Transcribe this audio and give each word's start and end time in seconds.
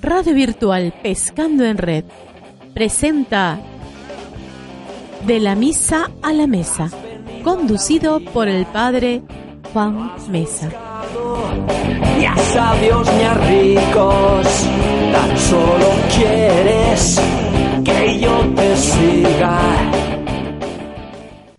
Radio 0.00 0.34
Virtual 0.34 0.92
Pescando 1.02 1.64
en 1.64 1.78
Red 1.78 2.04
presenta 2.74 3.58
De 5.26 5.40
la 5.40 5.54
Misa 5.54 6.10
a 6.22 6.32
la 6.32 6.46
Mesa, 6.46 6.90
conducido 7.42 8.20
por 8.20 8.48
el 8.48 8.66
Padre 8.66 9.22
Juan 9.72 10.12
Mesa. 10.28 10.70
Ni 12.18 12.26
a 12.26 12.36
sabios 12.36 13.08
ni 13.14 13.22
a 13.22 13.34
ricos, 13.34 14.46
tan 15.12 15.38
solo 15.38 15.86
quieres 16.14 17.20
que 17.84 18.20
yo 18.20 18.38
te 18.54 18.76
siga. 18.76 20.21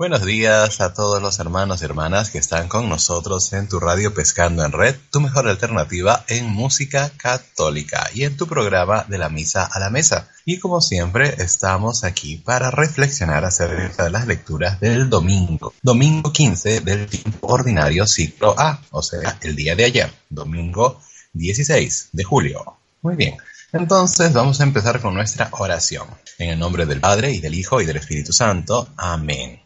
Buenos 0.04 0.26
días 0.26 0.82
a 0.82 0.94
todos 0.94 1.22
los 1.22 1.40
hermanos 1.40 1.82
y 1.82 1.86
hermanas 1.86 2.30
que 2.30 2.38
están 2.38 2.68
con 2.68 2.90
nosotros 2.90 3.54
en 3.54 3.70
tu 3.70 3.80
radio 3.80 4.14
Pescando 4.14 4.66
en 4.66 4.74
Red, 4.74 4.98
tu 5.10 5.22
mejor 5.22 5.48
alternativa 5.48 6.26
en 6.28 6.50
música 6.50 7.10
católica 7.16 8.10
y 8.14 8.26
en 8.26 8.36
tu 8.36 8.46
programa 8.46 9.06
de 9.08 9.18
la 9.18 9.30
misa 9.30 9.64
a 9.64 9.80
la 9.80 9.90
mesa. 9.90 10.30
Y 10.44 10.60
como 10.60 10.82
siempre, 10.82 11.42
estamos 11.42 12.04
aquí 12.04 12.36
para 12.36 12.70
reflexionar 12.70 13.46
acerca 13.46 14.04
de 14.04 14.10
las 14.10 14.28
lecturas 14.28 14.78
del 14.82 15.10
domingo, 15.10 15.74
domingo 15.82 16.34
15 16.34 16.82
del 16.82 17.08
tiempo 17.08 17.48
ordinario 17.48 18.06
ciclo 18.06 18.56
A, 18.60 18.82
o 18.92 19.02
sea, 19.02 19.38
el 19.40 19.56
día 19.56 19.74
de 19.78 19.86
ayer, 19.86 20.12
domingo 20.30 21.00
16 21.32 22.10
de 22.12 22.24
julio. 22.26 22.76
Muy 23.04 23.16
bien. 23.16 23.38
Entonces 23.72 24.34
vamos 24.34 24.60
a 24.60 24.64
empezar 24.64 25.00
con 25.00 25.14
nuestra 25.14 25.48
oración. 25.54 26.10
En 26.40 26.50
el 26.50 26.60
nombre 26.60 26.86
del 26.86 27.00
Padre 27.00 27.32
y 27.32 27.40
del 27.40 27.54
Hijo 27.56 27.80
y 27.80 27.86
del 27.86 27.96
Espíritu 27.96 28.34
Santo. 28.34 28.90
Amén. 28.98 29.63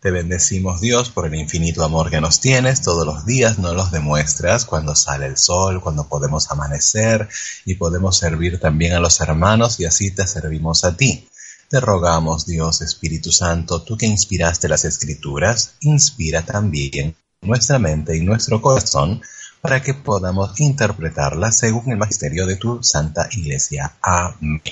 Te 0.00 0.10
bendecimos 0.10 0.80
Dios 0.80 1.10
por 1.10 1.26
el 1.26 1.34
infinito 1.34 1.84
amor 1.84 2.08
que 2.08 2.22
nos 2.22 2.40
tienes, 2.40 2.80
todos 2.80 3.04
los 3.04 3.26
días 3.26 3.58
nos 3.58 3.74
los 3.74 3.90
demuestras 3.90 4.64
cuando 4.64 4.96
sale 4.96 5.26
el 5.26 5.36
sol, 5.36 5.82
cuando 5.82 6.08
podemos 6.08 6.50
amanecer 6.50 7.28
y 7.66 7.74
podemos 7.74 8.16
servir 8.16 8.58
también 8.58 8.94
a 8.94 9.00
los 9.00 9.20
hermanos 9.20 9.78
y 9.78 9.84
así 9.84 10.10
te 10.10 10.26
servimos 10.26 10.84
a 10.84 10.96
ti. 10.96 11.28
Te 11.68 11.80
rogamos 11.80 12.46
Dios 12.46 12.80
Espíritu 12.80 13.30
Santo, 13.30 13.82
tú 13.82 13.98
que 13.98 14.06
inspiraste 14.06 14.70
las 14.70 14.86
escrituras, 14.86 15.74
inspira 15.80 16.46
también 16.46 17.14
nuestra 17.42 17.78
mente 17.78 18.16
y 18.16 18.22
nuestro 18.22 18.62
corazón 18.62 19.20
para 19.60 19.82
que 19.82 19.92
podamos 19.92 20.58
interpretarlas 20.60 21.58
según 21.58 21.92
el 21.92 21.98
magisterio 21.98 22.46
de 22.46 22.56
tu 22.56 22.82
Santa 22.82 23.28
Iglesia. 23.32 23.96
Amén. 24.00 24.62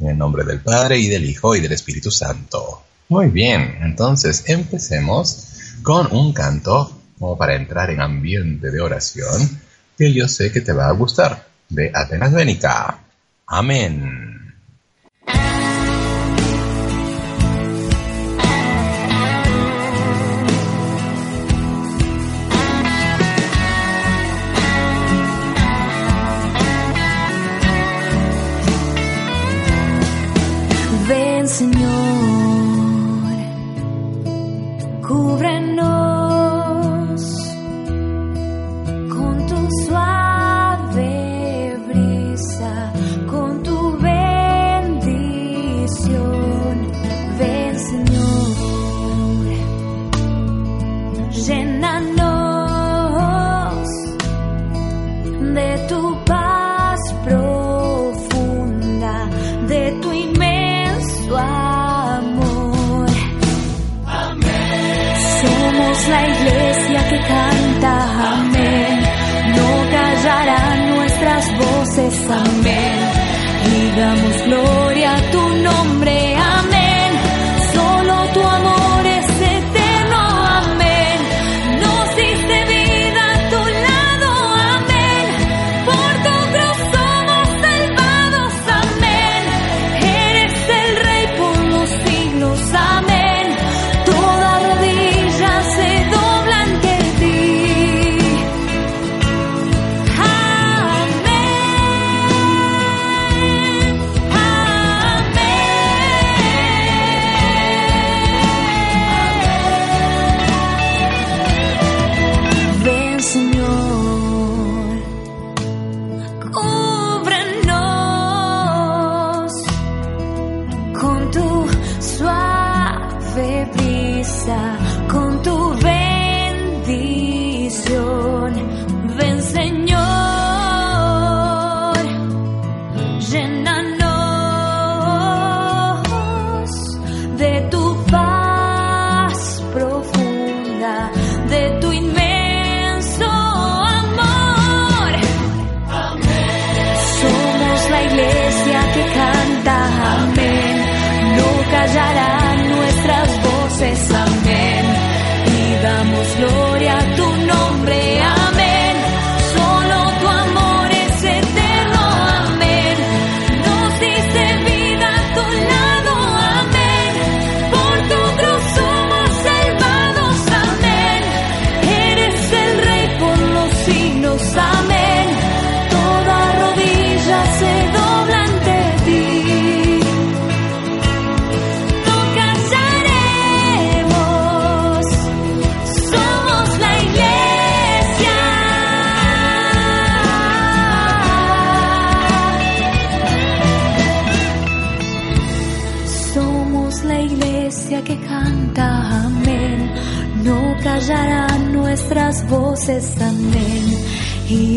En 0.00 0.08
el 0.08 0.18
nombre 0.18 0.44
del 0.44 0.60
Padre 0.60 0.98
y 0.98 1.08
del 1.08 1.24
Hijo 1.24 1.56
y 1.56 1.60
del 1.60 1.72
Espíritu 1.72 2.10
Santo. 2.10 2.89
Muy 3.10 3.26
bien, 3.26 3.78
entonces 3.82 4.44
empecemos 4.46 5.74
con 5.82 6.12
un 6.12 6.32
canto 6.32 6.96
como 7.18 7.36
para 7.36 7.56
entrar 7.56 7.90
en 7.90 8.00
ambiente 8.00 8.70
de 8.70 8.80
oración 8.80 9.60
que 9.98 10.12
yo 10.12 10.28
sé 10.28 10.52
que 10.52 10.60
te 10.60 10.72
va 10.72 10.86
a 10.86 10.92
gustar, 10.92 11.48
de 11.68 11.90
Atenas 11.92 12.32
Bénica. 12.32 13.00
Amén. 13.48 14.29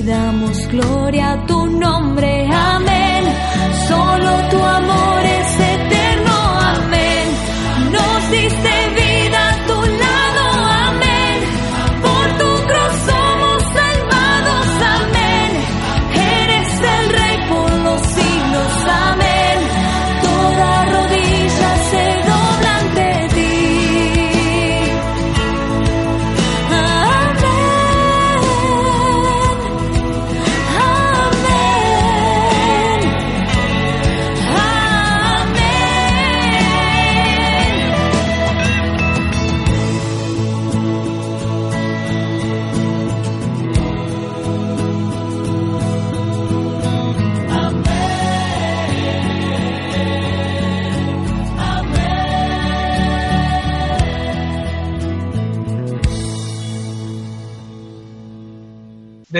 Damos 0.05 0.67
gloria 0.67 1.31
a 1.31 1.45
tu 1.45 1.65
nombre, 1.65 2.45
amén. 2.51 2.82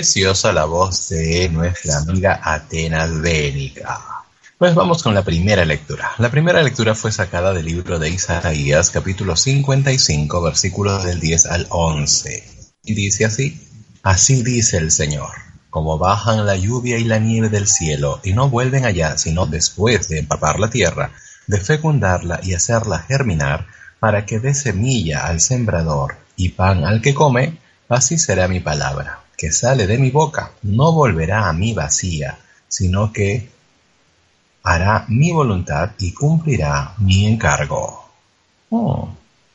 Preciosa 0.04 0.52
la 0.52 0.66
voz 0.66 1.08
de 1.08 1.48
nuestra 1.48 2.00
amiga 2.00 2.42
Atenas 2.44 3.22
Bénica. 3.22 4.02
Pues 4.58 4.76
vamos 4.76 5.02
con 5.02 5.14
la 5.14 5.24
primera 5.24 5.64
lectura. 5.64 6.12
La 6.18 6.30
primera 6.30 6.62
lectura 6.62 6.94
fue 6.94 7.10
sacada 7.14 7.54
del 7.54 7.68
libro 7.68 8.00
de 8.00 8.10
Isaías, 8.10 8.90
capítulo 8.90 9.38
55, 9.38 10.42
versículos 10.42 11.06
del 11.06 11.22
10 11.22 11.46
al 11.46 11.68
11. 11.70 12.44
Y 12.84 12.96
dice 12.96 13.24
así, 13.24 13.66
así 14.04 14.44
dice 14.44 14.76
el 14.76 14.92
Señor, 14.92 15.32
como 15.70 15.98
bajan 15.98 16.46
la 16.46 16.58
lluvia 16.58 16.98
y 16.98 17.06
la 17.06 17.20
nieve 17.20 17.48
del 17.48 17.68
cielo 17.68 18.20
y 18.26 18.34
no 18.34 18.50
vuelven 18.50 18.84
allá 18.84 19.18
sino 19.18 19.46
después 19.46 20.10
de 20.10 20.20
empapar 20.20 20.60
la 20.60 20.70
tierra, 20.70 21.14
de 21.48 21.62
fecundarla 21.62 22.42
y 22.44 22.56
hacerla 22.56 23.00
germinar, 23.00 23.68
para 24.02 24.26
que 24.26 24.40
dé 24.40 24.54
semilla 24.54 25.28
al 25.28 25.40
sembrador 25.40 26.18
y 26.36 26.50
pan 26.50 26.84
al 26.84 27.02
que 27.02 27.14
come, 27.14 27.58
así 27.88 28.18
será 28.18 28.50
mi 28.50 28.60
palabra 28.60 29.23
que 29.38 29.52
sale 29.52 29.88
de 29.88 29.98
mi 29.98 30.12
boca 30.12 30.52
no 30.64 30.92
volverá 30.92 31.48
a 31.48 31.54
mí 31.54 31.74
vacía, 31.74 32.38
sino 32.68 33.12
que 33.12 33.50
hará 34.64 35.06
mi 35.10 35.32
voluntad 35.32 35.92
y 36.00 36.14
cumplirá 36.14 36.94
mi 37.00 37.28
encargo. 37.28 38.10
Oh, 38.70 39.10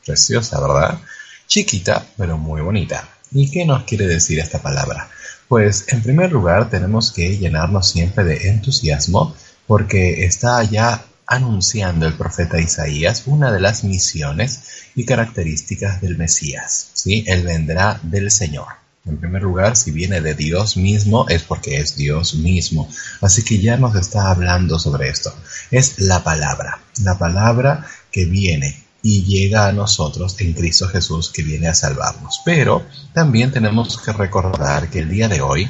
preciosa, 0.05 0.59
¿verdad? 0.59 0.99
Chiquita, 1.47 2.05
pero 2.17 2.37
muy 2.37 2.61
bonita. 2.61 3.07
¿Y 3.31 3.49
qué 3.51 3.65
nos 3.65 3.83
quiere 3.83 4.07
decir 4.07 4.39
esta 4.39 4.61
palabra? 4.61 5.09
Pues 5.47 5.85
en 5.87 6.01
primer 6.01 6.31
lugar 6.31 6.69
tenemos 6.69 7.11
que 7.11 7.37
llenarnos 7.37 7.89
siempre 7.89 8.23
de 8.23 8.49
entusiasmo 8.49 9.35
porque 9.65 10.25
está 10.25 10.63
ya 10.63 11.05
anunciando 11.25 12.07
el 12.07 12.13
profeta 12.13 12.59
Isaías 12.59 13.23
una 13.27 13.51
de 13.51 13.59
las 13.59 13.83
misiones 13.83 14.61
y 14.95 15.05
características 15.05 16.01
del 16.01 16.17
Mesías. 16.17 16.89
¿sí? 16.93 17.23
Él 17.27 17.43
vendrá 17.43 17.99
del 18.01 18.31
Señor. 18.31 18.67
En 19.09 19.17
primer 19.17 19.41
lugar, 19.41 19.75
si 19.75 19.91
viene 19.91 20.21
de 20.21 20.35
Dios 20.35 20.77
mismo, 20.77 21.27
es 21.27 21.43
porque 21.43 21.77
es 21.79 21.95
Dios 21.95 22.35
mismo. 22.35 22.87
Así 23.21 23.43
que 23.43 23.59
ya 23.59 23.75
nos 23.75 23.95
está 23.95 24.29
hablando 24.29 24.77
sobre 24.77 25.09
esto. 25.09 25.33
Es 25.71 25.99
la 25.99 26.23
palabra, 26.23 26.79
la 27.03 27.17
palabra 27.17 27.85
que 28.11 28.25
viene 28.25 28.83
y 29.01 29.23
llega 29.23 29.67
a 29.67 29.71
nosotros 29.71 30.35
en 30.39 30.53
Cristo 30.53 30.87
Jesús 30.87 31.31
que 31.31 31.41
viene 31.41 31.67
a 31.67 31.73
salvarnos. 31.73 32.41
Pero 32.45 32.85
también 33.13 33.51
tenemos 33.51 33.99
que 33.99 34.13
recordar 34.13 34.89
que 34.89 34.99
el 34.99 35.09
día 35.09 35.27
de 35.27 35.41
hoy, 35.41 35.69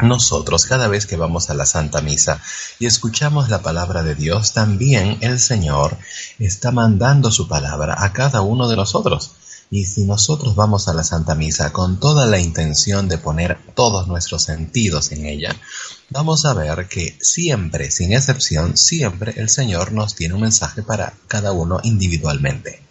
nosotros 0.00 0.64
cada 0.64 0.88
vez 0.88 1.06
que 1.06 1.16
vamos 1.16 1.50
a 1.50 1.54
la 1.54 1.66
Santa 1.66 2.00
Misa 2.00 2.40
y 2.78 2.86
escuchamos 2.86 3.48
la 3.48 3.62
palabra 3.62 4.02
de 4.02 4.14
Dios, 4.14 4.52
también 4.52 5.18
el 5.20 5.38
Señor 5.38 5.96
está 6.38 6.70
mandando 6.70 7.30
su 7.30 7.48
palabra 7.48 7.96
a 7.98 8.12
cada 8.12 8.42
uno 8.42 8.68
de 8.68 8.76
nosotros. 8.76 9.32
Y 9.74 9.86
si 9.86 10.04
nosotros 10.04 10.54
vamos 10.54 10.86
a 10.86 10.92
la 10.92 11.02
Santa 11.02 11.34
Misa 11.34 11.72
con 11.72 11.98
toda 11.98 12.26
la 12.26 12.38
intención 12.38 13.08
de 13.08 13.16
poner 13.16 13.56
todos 13.74 14.06
nuestros 14.06 14.42
sentidos 14.42 15.12
en 15.12 15.24
ella, 15.24 15.56
vamos 16.10 16.44
a 16.44 16.52
ver 16.52 16.88
que 16.88 17.16
siempre, 17.22 17.90
sin 17.90 18.12
excepción, 18.12 18.76
siempre 18.76 19.32
el 19.38 19.48
Señor 19.48 19.92
nos 19.92 20.14
tiene 20.14 20.34
un 20.34 20.42
mensaje 20.42 20.82
para 20.82 21.14
cada 21.26 21.52
uno 21.52 21.80
individualmente. 21.84 22.82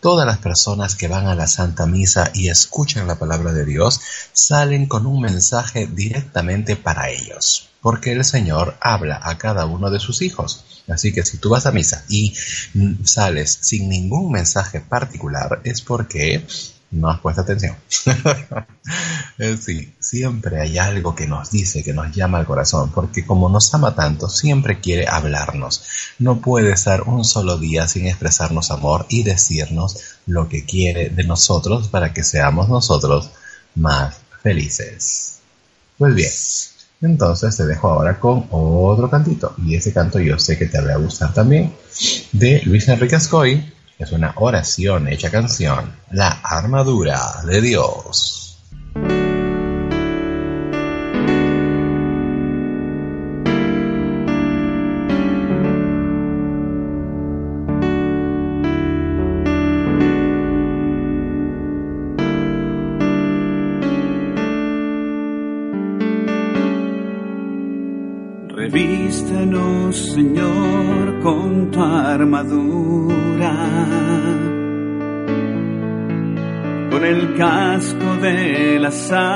Todas 0.00 0.26
las 0.26 0.38
personas 0.38 0.94
que 0.94 1.08
van 1.08 1.26
a 1.26 1.34
la 1.34 1.46
Santa 1.46 1.86
Misa 1.86 2.30
y 2.34 2.48
escuchan 2.48 3.06
la 3.06 3.18
palabra 3.18 3.52
de 3.52 3.64
Dios 3.64 4.00
salen 4.32 4.86
con 4.86 5.06
un 5.06 5.20
mensaje 5.20 5.86
directamente 5.86 6.76
para 6.76 7.10
ellos, 7.10 7.70
porque 7.80 8.12
el 8.12 8.24
Señor 8.24 8.76
habla 8.80 9.20
a 9.22 9.38
cada 9.38 9.66
uno 9.66 9.90
de 9.90 9.98
sus 9.98 10.22
hijos. 10.22 10.64
Así 10.88 11.12
que 11.12 11.24
si 11.24 11.38
tú 11.38 11.48
vas 11.48 11.66
a 11.66 11.72
misa 11.72 12.04
y 12.08 12.32
sales 13.04 13.58
sin 13.60 13.88
ningún 13.88 14.30
mensaje 14.30 14.80
particular 14.80 15.60
es 15.64 15.80
porque 15.80 16.46
no 16.90 17.10
has 17.10 17.20
puesto 17.20 17.40
atención. 17.42 17.76
sí, 19.60 19.92
siempre 19.98 20.60
hay 20.60 20.78
algo 20.78 21.14
que 21.14 21.26
nos 21.26 21.50
dice, 21.50 21.82
que 21.82 21.92
nos 21.92 22.14
llama 22.14 22.38
al 22.38 22.46
corazón, 22.46 22.90
porque 22.92 23.26
como 23.26 23.48
nos 23.48 23.72
ama 23.74 23.94
tanto, 23.94 24.28
siempre 24.28 24.80
quiere 24.80 25.06
hablarnos. 25.08 25.82
No 26.18 26.40
puede 26.40 26.72
estar 26.72 27.02
un 27.02 27.24
solo 27.24 27.58
día 27.58 27.88
sin 27.88 28.06
expresarnos 28.06 28.70
amor 28.70 29.06
y 29.08 29.22
decirnos 29.22 30.18
lo 30.26 30.48
que 30.48 30.64
quiere 30.64 31.10
de 31.10 31.24
nosotros 31.24 31.88
para 31.88 32.12
que 32.12 32.22
seamos 32.22 32.68
nosotros 32.68 33.30
más 33.74 34.16
felices. 34.42 35.38
Pues 35.98 36.14
bien, 36.14 36.30
entonces 37.02 37.56
te 37.56 37.66
dejo 37.66 37.88
ahora 37.88 38.18
con 38.20 38.46
otro 38.50 39.10
cantito, 39.10 39.54
y 39.64 39.74
ese 39.74 39.92
canto 39.92 40.18
yo 40.18 40.38
sé 40.38 40.58
que 40.58 40.66
te 40.66 40.80
va 40.80 40.94
a 40.94 40.98
gustar 40.98 41.32
también, 41.34 41.74
de 42.32 42.62
Luis 42.64 42.88
Enrique 42.88 43.16
Ascoy, 43.16 43.72
es 43.98 44.12
una 44.12 44.32
oración 44.36 45.08
hecha 45.08 45.30
canción, 45.30 45.96
la 46.10 46.40
armadura 46.42 47.42
de 47.44 47.60
Dios. 47.60 48.46
Señor, 69.96 71.05
con 71.26 71.70
tu 71.72 71.82
armadura, 71.82 73.54
con 76.88 77.04
el 77.04 77.34
casco 77.34 78.14
de 78.22 78.78
la 78.78 78.92
salvación, 78.92 79.32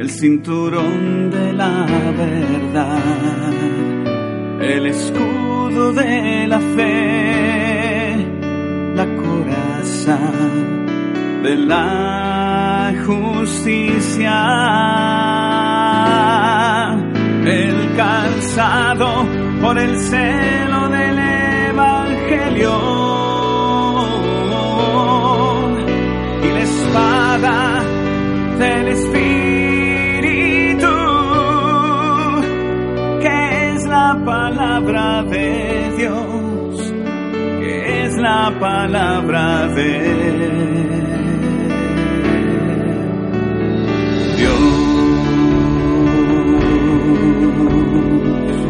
el 0.00 0.10
cinturón 0.10 1.30
de 1.30 1.52
la 1.52 1.86
verdad, 2.18 3.52
el 4.60 4.86
escudo 4.86 5.92
de 5.92 6.48
la 6.48 6.58
fe, 6.58 8.26
la 8.96 9.06
coraza 9.22 10.18
de 11.44 11.54
la 11.54 12.92
justicia. 13.06 14.36
El 17.96 18.02
calzado 18.02 19.26
por 19.62 19.78
el 19.78 19.98
celo 19.98 20.88
del 20.90 21.18
Evangelio. 21.70 22.72
Y 26.42 26.48
la 26.50 26.60
espada 26.60 27.82
del 28.58 28.88
Espíritu, 28.88 29.26
que 33.22 33.72
es 33.72 33.86
la 33.86 34.20
palabra 34.26 35.22
de 35.22 35.94
Dios, 35.96 36.92
que 37.60 38.04
es 38.04 38.16
la 38.18 38.52
palabra 38.60 39.68
de 39.68 39.76
palabra 39.78 41.05
you. 47.06 48.65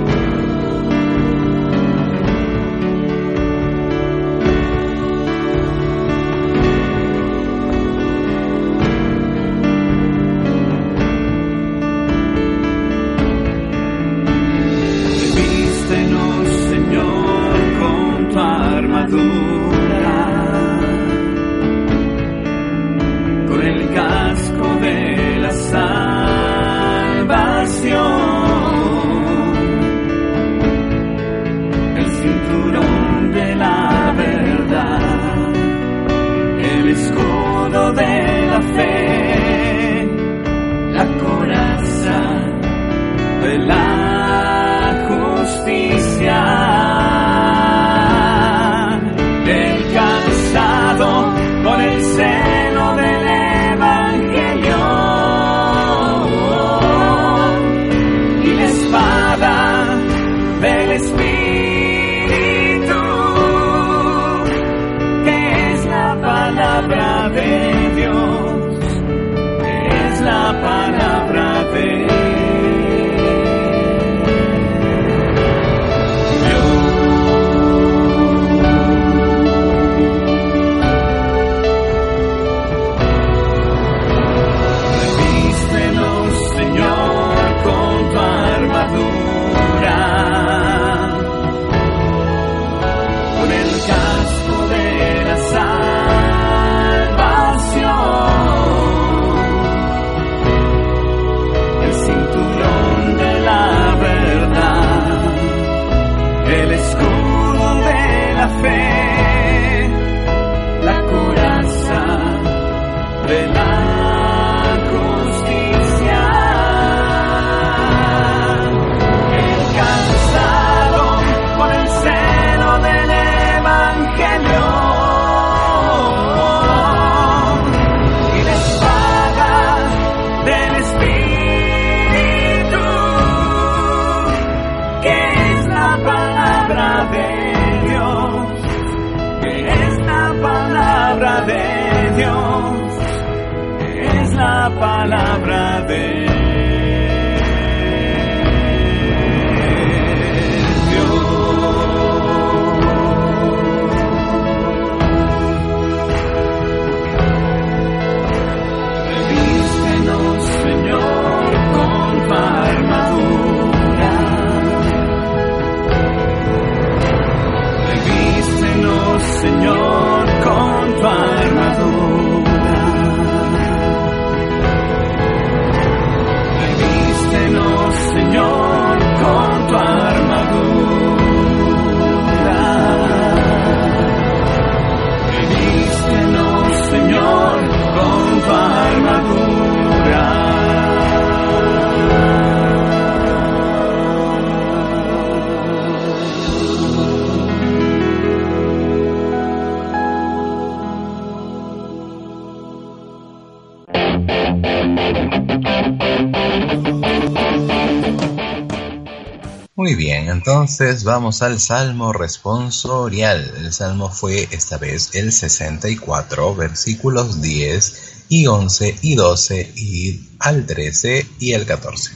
Entonces 210.47 211.03
vamos 211.03 211.43
al 211.43 211.59
Salmo 211.59 212.13
responsorial. 212.13 213.53
El 213.59 213.73
Salmo 213.73 214.13
fue 214.13 214.47
esta 214.53 214.79
vez 214.79 215.11
el 215.15 215.33
64, 215.33 216.55
versículos 216.55 217.43
10 217.43 218.27
y 218.29 218.47
11 218.47 218.97
y 219.03 219.17
12 219.17 219.73
y 219.75 220.29
al 220.39 220.65
13 220.65 221.27
y 221.41 221.53
el 221.53 221.67
14. 221.67 222.13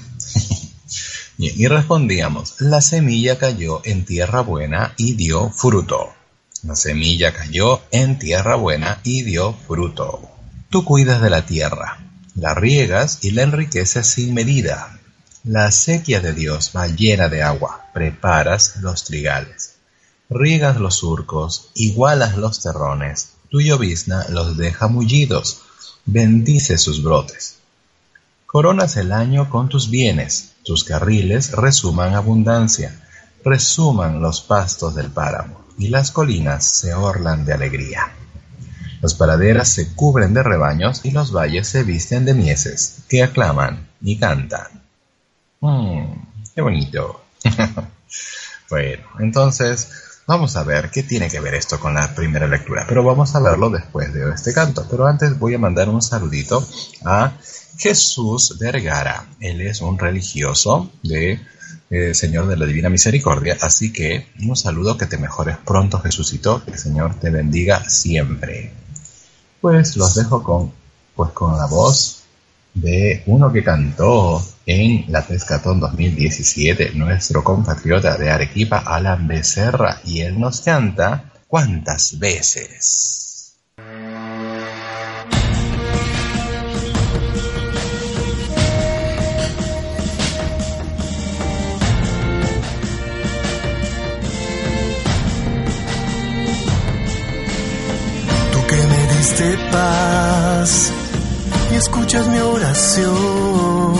Bien, 1.39 1.55
y 1.57 1.67
respondíamos, 1.67 2.55
la 2.61 2.81
semilla 2.81 3.37
cayó 3.37 3.81
en 3.85 4.05
tierra 4.05 4.43
buena 4.43 4.95
y 4.97 5.15
dio 5.15 5.51
fruto. 5.51 6.11
La 6.63 6.77
semilla 6.77 7.33
cayó 7.33 7.83
en 7.91 8.21
tierra 8.21 8.55
buena 8.55 9.01
y 9.03 9.23
dio 9.25 9.57
fruto. 9.67 10.21
Tú 10.69 10.85
cuidas 10.85 11.21
de 11.21 11.31
la 11.31 11.47
tierra, 11.47 11.99
la 12.37 12.55
riegas 12.55 13.19
y 13.23 13.33
la 13.33 13.43
enriqueces 13.43 14.07
sin 14.07 14.35
medida. 14.35 15.00
La 15.45 15.71
sequía 15.71 16.21
de 16.21 16.35
Dios 16.35 16.71
va 16.77 16.87
llena 16.87 17.31
de 17.31 17.43
agua, 17.43 17.87
preparas 17.95 18.77
los 18.83 19.05
trigales. 19.05 19.77
Riegas 20.29 20.77
los 20.77 20.97
surcos, 20.97 21.71
igualas 21.75 22.37
los 22.37 22.61
terrones, 22.61 23.31
tu 23.49 23.63
llovizna 23.63 24.27
los 24.29 24.59
deja 24.59 24.89
mullidos, 24.89 25.63
bendice 26.05 26.77
sus 26.77 27.03
brotes. 27.03 27.57
Coronas 28.45 28.99
el 28.99 29.13
año 29.13 29.49
con 29.49 29.71
tus 29.71 29.89
bienes, 29.89 30.51
tus 30.63 30.85
carriles 30.85 31.53
resuman 31.53 32.15
abundancia, 32.15 33.01
resuman 33.43 34.21
los 34.21 34.43
pastos 34.43 34.95
del 34.95 35.11
páramo, 35.11 35.65
y 35.79 35.89
las 35.89 36.11
colinas 36.11 36.67
se 36.67 36.93
orlan 36.93 37.47
de 37.47 37.55
alegría. 37.55 38.13
Las 39.01 39.15
praderas 39.15 39.71
se 39.71 39.95
cubren 39.95 40.35
de 40.35 40.43
rebaños 40.43 41.01
y 41.03 41.13
los 41.13 41.33
valles 41.33 41.67
se 41.67 41.83
visten 41.83 42.27
de 42.27 42.35
mieses, 42.35 42.99
que 43.09 43.23
aclaman 43.23 43.89
y 44.03 44.19
cantan. 44.19 44.80
Mmm, 45.61 46.13
qué 46.55 46.63
bonito. 46.63 47.21
bueno, 48.71 49.03
entonces 49.19 49.89
vamos 50.27 50.57
a 50.57 50.65
ver 50.65 50.91
qué 50.91 51.03
tiene 51.03 51.29
que 51.29 51.41
ver 51.41 51.55
esto 51.55 51.79
con 51.79 51.95
la 51.95 52.15
primera 52.15 52.47
lectura, 52.47 52.87
pero 52.89 53.05
vamos 53.05 53.35
a 53.35 53.41
verlo 53.41 53.69
después 53.69 54.13
de 54.15 54.31
este 54.33 54.55
canto. 54.55 54.87
Pero 54.91 55.07
antes 55.07 55.39
voy 55.39 55.55
a 55.55 55.59
mandar 55.59 55.89
un 55.89 56.01
saludito 56.01 56.67
a 57.05 57.33
Jesús 57.77 58.57
Vergara. 58.59 59.27
Él 59.41 59.61
es 59.61 59.83
un 59.83 59.99
religioso 59.99 60.91
de 61.03 61.41
eh, 61.91 62.15
Señor 62.15 62.47
de 62.47 62.57
la 62.57 62.67
Divina 62.67 62.89
Misericordia, 62.89 63.59
así 63.61 63.93
que 63.93 64.29
un 64.41 64.57
saludo 64.57 64.97
que 64.97 65.07
te 65.07 65.19
mejores 65.19 65.59
pronto, 65.59 65.99
Jesucito, 65.99 66.65
que 66.65 66.73
el 66.73 66.79
Señor 66.79 67.17
te 67.17 67.31
bendiga 67.31 67.89
siempre. 67.89 68.73
Pues 69.61 69.97
los 69.97 70.15
dejo 70.15 70.43
con, 70.43 70.73
pues 71.15 71.33
con 71.33 71.57
la 71.59 71.67
voz 71.67 72.23
de 72.75 73.23
uno 73.27 73.53
que 73.53 73.65
cantó 73.65 74.43
en 74.71 75.05
la 75.09 75.27
Pescatón 75.27 75.81
2017, 75.81 76.93
nuestro 76.95 77.43
compatriota 77.43 78.17
de 78.17 78.31
Arequipa, 78.31 78.79
Alan 78.79 79.27
Becerra, 79.27 80.01
y 80.05 80.21
él 80.21 80.39
nos 80.39 80.61
canta 80.61 81.25
¿Cuántas 81.49 82.19
veces? 82.19 83.31
Diste 99.21 99.55
paz 99.71 100.93
y 101.71 101.75
escuchas 101.75 102.27
mi 102.29 102.39
oración, 102.39 103.95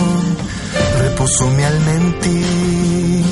reposo 1.01 1.47
mi 1.47 1.63
alma 1.63 1.91
en 1.93 2.19
ti, 2.19 3.23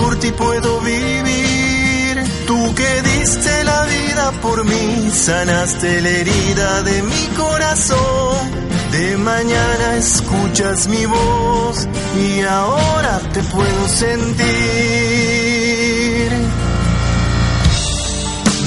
por 0.00 0.18
ti 0.20 0.30
puedo 0.32 0.80
vivir. 0.80 2.24
Tú 2.46 2.74
que 2.74 3.02
diste 3.02 3.64
la 3.64 3.84
vida 3.84 4.32
por 4.40 4.64
mí, 4.64 5.10
sanaste 5.12 6.00
la 6.00 6.08
herida 6.08 6.82
de 6.82 7.02
mi 7.02 7.26
corazón. 7.36 8.68
De 8.92 9.16
mañana 9.18 9.96
escuchas 9.96 10.88
mi 10.88 11.04
voz 11.04 11.86
y 12.16 12.40
ahora 12.42 13.20
te 13.34 13.42
puedo 13.42 13.88
sentir. 13.88 14.48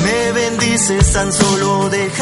Me 0.03 0.31
bendices 0.31 1.11
tan 1.13 1.31
solo 1.33 1.89
dejarme 1.89 2.21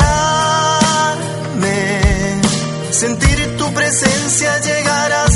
sentir 2.92 3.58
tu 3.58 3.74
presencia, 3.74 4.60
llegar 4.60 5.12
a 5.14 5.29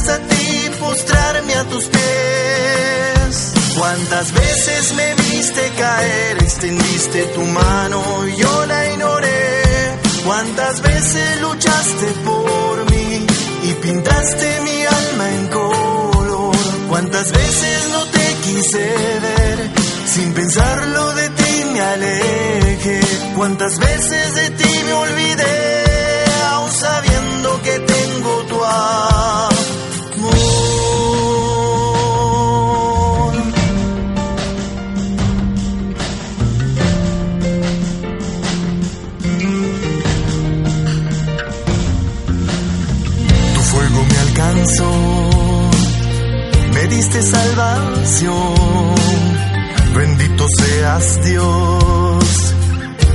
tus 1.73 1.85
pies. 1.85 3.53
Cuántas 3.77 4.31
veces 4.31 4.93
me 4.93 5.15
viste 5.15 5.71
caer, 5.77 6.37
extendiste 6.43 7.23
tu 7.35 7.41
mano 7.41 8.27
y 8.27 8.35
yo 8.35 8.65
la 8.65 8.91
ignoré. 8.91 9.99
Cuántas 10.25 10.81
veces 10.81 11.41
luchaste 11.41 12.07
por 12.25 12.91
mí 12.91 13.25
y 13.63 13.73
pintaste 13.81 14.61
mi 14.61 14.85
alma 14.85 15.29
en 15.29 15.47
color. 15.47 16.55
Cuántas 16.89 17.31
veces 17.31 17.89
no 17.91 18.05
te 18.05 18.25
quise 18.45 18.85
ver, 19.25 19.71
sin 20.13 20.33
pensarlo 20.33 21.13
de 21.15 21.29
ti 21.29 21.65
me 21.73 21.81
alejé. 21.81 22.99
Cuántas 23.35 23.79
veces 23.79 24.35
de 24.35 24.49
ti 24.51 24.71
me 24.85 24.93
olvidé, 24.93 26.25
aún 26.51 26.71
sabiendo 26.71 27.61
que 27.63 27.79
tengo 27.79 28.43
tu 28.49 28.63
amor. 28.63 29.52
Me 46.73 46.87
diste 46.87 47.21
salvación. 47.21 48.55
Bendito 49.93 50.47
seas 50.57 51.23
Dios, 51.23 52.55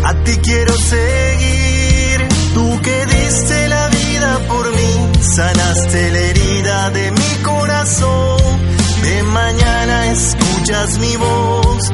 a 0.05 0.15
ti 0.25 0.37
quiero 0.43 0.75
seguir. 0.75 2.29
Tú 2.55 2.81
que 2.83 3.07
diste 3.07 3.69
la 3.69 3.89
vida 3.89 4.39
por 4.47 4.71
mí, 4.71 5.13
sanaste 5.23 6.11
la 6.11 6.19
herida 6.19 6.91
de 6.91 7.13
mi 7.13 7.43
corazón. 7.43 8.39
De 9.03 9.23
mañana 9.23 10.13
escuchas 10.13 10.99
mi 10.99 11.17
voz 11.17 11.93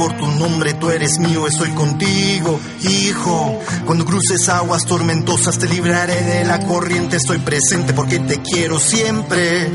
por 0.00 0.16
tu 0.16 0.26
nombre, 0.26 0.72
tú 0.72 0.88
eres 0.88 1.18
mío, 1.18 1.46
estoy 1.46 1.68
contigo, 1.72 2.58
hijo. 2.84 3.60
Cuando 3.84 4.06
cruces 4.06 4.48
aguas 4.48 4.86
tormentosas 4.86 5.58
te 5.58 5.68
libraré 5.68 6.22
de 6.22 6.44
la 6.46 6.58
corriente, 6.66 7.18
estoy 7.18 7.36
presente 7.36 7.92
porque 7.92 8.18
te 8.18 8.40
quiero 8.40 8.78
siempre. 8.78 9.68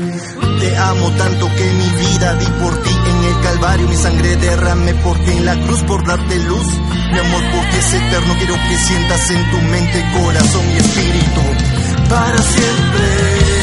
Te 0.58 0.76
amo 0.76 1.12
tanto 1.12 1.46
que 1.54 1.64
mi 1.64 1.88
vida 2.08 2.34
di 2.34 2.46
por 2.60 2.74
ti 2.82 2.90
en 2.90 3.24
el 3.24 3.40
Calvario, 3.40 3.86
mi 3.86 3.94
sangre 3.94 4.34
derramé 4.34 4.94
por 4.94 5.16
ti 5.16 5.30
en 5.30 5.46
la 5.46 5.60
cruz 5.60 5.82
por 5.82 6.04
darte 6.04 6.40
luz. 6.40 6.66
Mi 7.12 7.18
amor 7.20 7.42
porque 7.54 7.78
es 7.78 7.94
eterno, 7.94 8.34
quiero 8.36 8.54
que 8.54 8.78
sientas 8.78 9.30
en 9.30 9.50
tu 9.52 9.58
mente, 9.58 10.04
corazón 10.20 10.64
y 10.72 10.76
espíritu 10.76 11.40
para 12.08 12.38
siempre. 12.42 13.55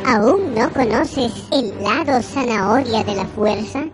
¿Aún 0.06 0.54
no 0.54 0.70
conoces 0.70 1.48
el 1.52 1.74
lado 1.82 2.22
zanahoria 2.22 3.04
de 3.04 3.14
la 3.14 3.26
fuerza? 3.26 3.84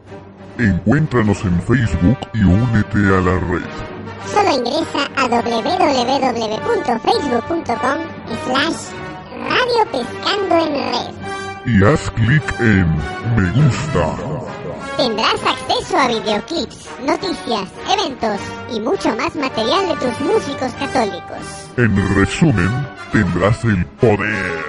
Encuéntranos 0.58 1.44
en 1.44 1.60
Facebook 1.62 2.18
y 2.32 2.44
únete 2.44 2.98
a 2.98 3.20
la 3.20 3.40
red. 3.40 3.93
Solo 4.32 4.50
ingresa 4.50 5.08
a 5.16 5.28
www.facebook.com 5.28 7.98
slash 8.44 8.90
Radio 9.48 9.84
Pescando 9.92 10.54
en 10.56 10.72
Red. 10.74 11.14
Y 11.66 11.82
haz 11.84 12.10
clic 12.10 12.42
en 12.60 12.86
Me 13.36 13.50
gusta. 13.52 14.16
Tendrás 14.96 15.40
acceso 15.46 15.96
a 15.98 16.08
videoclips, 16.08 16.88
noticias, 17.04 17.68
eventos 17.90 18.40
y 18.72 18.80
mucho 18.80 19.14
más 19.16 19.34
material 19.34 19.88
de 19.88 19.96
tus 19.96 20.20
músicos 20.20 20.72
católicos. 20.74 21.38
En 21.76 22.14
resumen, 22.14 22.70
tendrás 23.12 23.64
el 23.64 23.84
poder. 24.00 24.62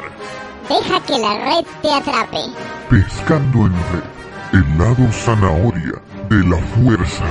Deja 0.68 1.00
que 1.02 1.20
la 1.20 1.36
red 1.46 1.64
te 1.82 1.94
atrape. 1.94 2.42
Pescando 2.90 3.68
en 3.68 3.74
red, 3.92 4.04
el 4.54 4.78
lado 4.78 5.12
zanahoria 5.12 6.02
de 6.30 6.44
la 6.44 6.58
fuerza. 6.58 7.26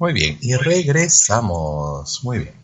Muy 0.00 0.12
bien, 0.12 0.38
y 0.40 0.54
regresamos. 0.54 2.20
Muy 2.22 2.38
bien. 2.38 2.54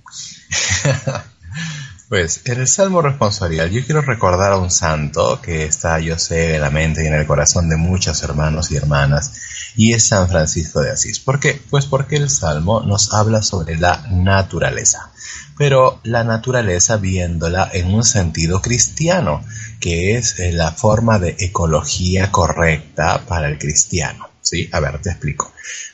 pues 2.09 2.43
en 2.45 2.61
el 2.61 2.69
Salmo 2.69 3.03
responsorial 3.03 3.71
yo 3.71 3.85
quiero 3.85 4.03
recordar 4.03 4.53
a 4.53 4.59
un 4.59 4.71
santo 4.71 5.41
que 5.43 5.65
está, 5.65 5.99
yo 5.99 6.17
sé, 6.19 6.55
en 6.55 6.61
la 6.61 6.71
mente 6.71 7.03
y 7.03 7.09
en 7.09 7.15
el 7.15 7.27
corazón 7.27 7.69
de 7.69 7.77
muchos 7.77 8.23
hermanos 8.23 8.71
y 8.71 8.77
hermanas, 8.77 9.73
y 9.75 9.95
es 9.95 10.07
San 10.07 10.29
Francisco 10.29 10.81
de 10.81 10.93
Asís. 10.93 11.19
¿Por 11.19 11.41
qué? 11.41 11.61
Pues 11.71 11.87
porque 11.87 12.17
el 12.17 12.31
Salmo 12.31 12.83
nos 12.83 13.13
habla 13.13 13.43
sobre 13.43 13.77
la 13.77 14.07
naturaleza, 14.11 15.11
pero 15.59 15.99
la 16.05 16.23
naturaleza 16.23 16.99
viéndola 16.99 17.69
en 17.73 17.93
un 17.93 18.05
sentido 18.05 18.63
cristiano, 18.63 19.45
que 19.81 20.17
es 20.17 20.39
eh, 20.39 20.53
la 20.53 20.71
forma 20.71 21.19
de 21.19 21.35
ecología 21.41 22.31
correcta 22.31 23.27
para 23.27 23.49
el 23.49 23.59
cristiano. 23.59 24.34
¿Sí? 24.45 24.69
A 24.73 24.81
ver, 24.81 25.01
te 25.01 25.11
explico. 25.11 25.53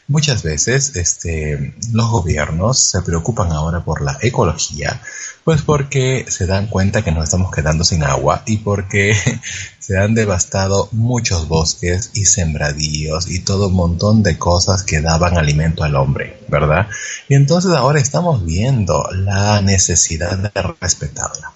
Muchas 0.08 0.42
veces 0.42 0.96
este, 0.96 1.74
los 1.92 2.10
gobiernos 2.10 2.78
se 2.78 3.00
preocupan 3.02 3.52
ahora 3.52 3.84
por 3.84 4.02
la 4.02 4.18
ecología, 4.20 5.00
pues 5.44 5.62
porque 5.62 6.26
se 6.28 6.46
dan 6.46 6.66
cuenta 6.66 7.02
que 7.02 7.12
nos 7.12 7.24
estamos 7.24 7.52
quedando 7.52 7.84
sin 7.84 8.02
agua 8.02 8.42
y 8.46 8.58
porque 8.58 9.16
se 9.78 9.98
han 9.98 10.14
devastado 10.14 10.88
muchos 10.92 11.48
bosques 11.48 12.10
y 12.14 12.26
sembradíos 12.26 13.30
y 13.30 13.40
todo 13.40 13.68
un 13.68 13.74
montón 13.74 14.22
de 14.22 14.36
cosas 14.36 14.82
que 14.82 15.00
daban 15.00 15.38
alimento 15.38 15.84
al 15.84 15.94
hombre, 15.94 16.40
¿verdad? 16.48 16.88
Y 17.28 17.36
entonces 17.36 17.72
ahora 17.72 18.00
estamos 18.00 18.44
viendo 18.44 19.08
la 19.12 19.62
necesidad 19.62 20.36
de 20.36 20.50
respetarla. 20.80 21.52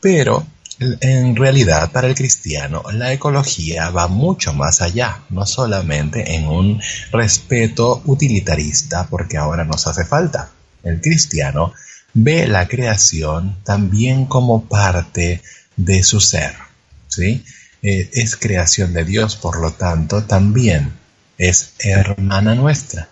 Pero 0.00 0.46
en 0.78 1.36
realidad, 1.36 1.90
para 1.90 2.08
el 2.08 2.14
cristiano, 2.14 2.82
la 2.92 3.12
ecología 3.12 3.90
va 3.90 4.08
mucho 4.08 4.52
más 4.52 4.82
allá, 4.82 5.22
no 5.30 5.46
solamente 5.46 6.34
en 6.34 6.46
un 6.46 6.80
respeto 7.12 8.02
utilitarista, 8.04 9.06
porque 9.08 9.38
ahora 9.38 9.64
nos 9.64 9.86
hace 9.86 10.04
falta. 10.04 10.50
El 10.82 11.00
cristiano 11.00 11.72
ve 12.12 12.46
la 12.46 12.68
creación 12.68 13.56
también 13.64 14.26
como 14.26 14.64
parte 14.64 15.42
de 15.76 16.02
su 16.02 16.20
ser, 16.20 16.54
¿sí? 17.08 17.44
Eh, 17.82 18.10
es 18.12 18.36
creación 18.36 18.92
de 18.92 19.04
Dios, 19.04 19.36
por 19.36 19.60
lo 19.60 19.72
tanto, 19.72 20.24
también 20.24 20.92
es 21.38 21.72
hermana 21.78 22.54
nuestra. 22.54 23.08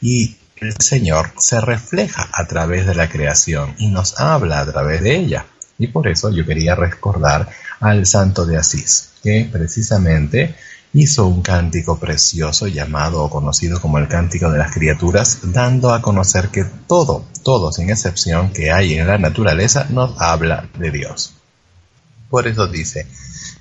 Y 0.00 0.36
el 0.56 0.74
Señor 0.80 1.32
se 1.38 1.60
refleja 1.60 2.28
a 2.32 2.46
través 2.46 2.86
de 2.86 2.94
la 2.94 3.08
creación 3.08 3.74
y 3.78 3.88
nos 3.88 4.18
habla 4.20 4.60
a 4.60 4.72
través 4.72 5.02
de 5.02 5.16
ella. 5.16 5.46
Y 5.78 5.86
por 5.88 6.08
eso 6.08 6.30
yo 6.30 6.44
quería 6.44 6.74
recordar 6.74 7.48
al 7.80 8.04
santo 8.06 8.44
de 8.44 8.56
Asís, 8.56 9.10
que 9.22 9.48
precisamente 9.50 10.54
hizo 10.92 11.26
un 11.26 11.42
cántico 11.42 11.98
precioso 11.98 12.66
llamado 12.66 13.22
o 13.22 13.30
conocido 13.30 13.80
como 13.80 13.98
el 13.98 14.08
cántico 14.08 14.50
de 14.50 14.58
las 14.58 14.72
criaturas, 14.72 15.40
dando 15.42 15.92
a 15.92 16.02
conocer 16.02 16.48
que 16.48 16.64
todo, 16.64 17.24
todo 17.42 17.72
sin 17.72 17.90
excepción 17.90 18.50
que 18.52 18.72
hay 18.72 18.94
en 18.94 19.06
la 19.06 19.18
naturaleza 19.18 19.86
nos 19.90 20.20
habla 20.20 20.68
de 20.78 20.90
Dios. 20.90 21.34
Por 22.30 22.46
eso 22.46 22.66
dice, 22.66 23.06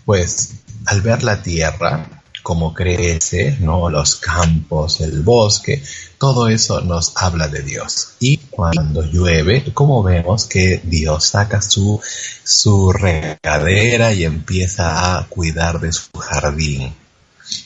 pues 0.06 0.56
al 0.86 1.01
ver 1.01 1.23
la 1.23 1.41
tierra, 1.41 2.16
cómo 2.47 2.73
crece, 2.73 3.57
¿no? 3.60 3.89
Los 3.89 4.15
campos, 4.15 5.01
el 5.01 5.21
bosque, 5.21 5.83
todo 6.17 6.47
eso 6.47 6.79
nos 6.79 7.12
habla 7.17 7.49
de 7.49 7.62
Dios. 7.62 8.13
Y 8.21 8.38
cuando 8.38 9.03
llueve, 9.03 9.65
como 9.73 10.01
vemos 10.01 10.45
que 10.45 10.79
Dios 10.81 11.25
saca 11.25 11.62
su, 11.62 11.99
su 12.45 12.93
regadera 12.93 14.13
y 14.13 14.23
empieza 14.23 15.17
a 15.17 15.27
cuidar 15.27 15.81
de 15.81 15.91
su 15.91 16.07
jardín. 16.17 16.93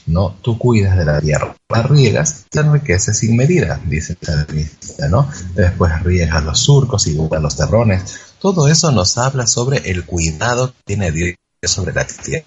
¿no? 0.07 0.35
Tú 0.41 0.57
cuidas 0.57 0.97
de 0.97 1.05
la 1.05 1.21
tierra, 1.21 1.55
la 1.69 1.83
riegas, 1.83 2.47
la 2.51 2.61
enriquece 2.61 3.13
sin 3.13 3.35
medida, 3.35 3.79
dice 3.85 4.17
el 4.19 4.27
salmista, 4.27 5.07
¿no? 5.09 5.29
Después 5.53 6.01
riegas 6.01 6.43
los 6.43 6.59
surcos 6.59 7.05
y 7.05 7.13
los 7.15 7.55
terrones. 7.55 8.19
Todo 8.39 8.67
eso 8.67 8.91
nos 8.91 9.19
habla 9.19 9.45
sobre 9.45 9.91
el 9.91 10.05
cuidado 10.05 10.69
que 10.69 10.79
tiene 10.85 11.11
Dios 11.11 11.35
sobre 11.67 11.93
la 11.93 12.05
tierra. 12.05 12.45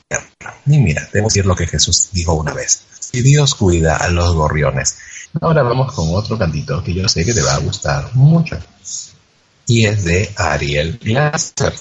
Y 0.67 0.79
mira, 0.79 1.09
debo 1.13 1.29
decir 1.29 1.47
lo 1.47 1.55
que 1.55 1.67
Jesús 1.67 2.09
dijo 2.13 2.35
una 2.35 2.53
vez. 2.53 2.85
Si 2.99 3.23
Dios 3.23 3.55
cuida 3.55 3.97
a 3.97 4.09
los 4.09 4.35
gorriones. 4.35 4.97
Ahora 5.41 5.63
vamos 5.63 5.93
con 5.93 6.15
otro 6.15 6.39
cantito 6.39 6.83
que 6.83 6.95
yo 6.95 7.09
sé 7.09 7.25
que 7.25 7.35
te 7.35 7.43
va 7.43 7.55
a 7.55 7.59
gustar 7.59 8.15
mucho. 8.15 8.57
Y 9.67 9.87
es 9.87 10.05
de 10.05 10.33
Ariel 10.37 10.99
Glasser 11.03 11.73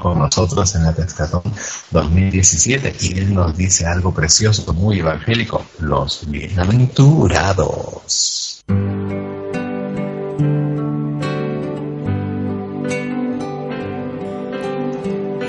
con 0.00 0.18
nosotros 0.18 0.74
en 0.74 0.84
la 0.84 0.92
Pescatón 0.92 1.42
2017 1.90 2.96
y 3.00 3.18
él 3.18 3.34
nos 3.34 3.56
dice 3.56 3.86
algo 3.86 4.12
precioso, 4.12 4.74
muy 4.74 5.00
evangélico, 5.00 5.64
los 5.80 6.28
bienaventurados. 6.28 8.62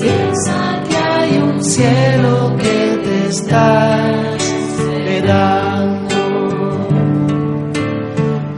Piensa 0.00 0.82
que 0.88 0.96
hay 0.96 1.38
un 1.38 1.62
cielo 1.62 2.56
que 2.58 3.00
te 3.04 3.28
está 3.28 4.10
esperando. 4.36 6.16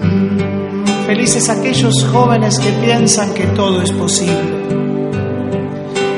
Mm, 0.03 0.87
Felices 1.05 1.51
aquellos 1.51 2.07
jóvenes 2.11 2.59
que 2.59 2.71
piensan 2.87 3.35
que 3.35 3.45
todo 3.49 3.83
es 3.83 3.93
posible. 3.93 4.65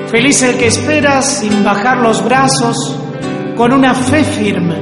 Feliz 0.07 0.43
el 0.43 0.57
que 0.57 0.69
espera 0.69 1.21
sin 1.21 1.65
bajar 1.65 1.99
los 1.99 2.25
brazos, 2.25 2.97
con 3.57 3.73
una 3.73 3.93
fe 3.93 4.23
firme. 4.23 4.77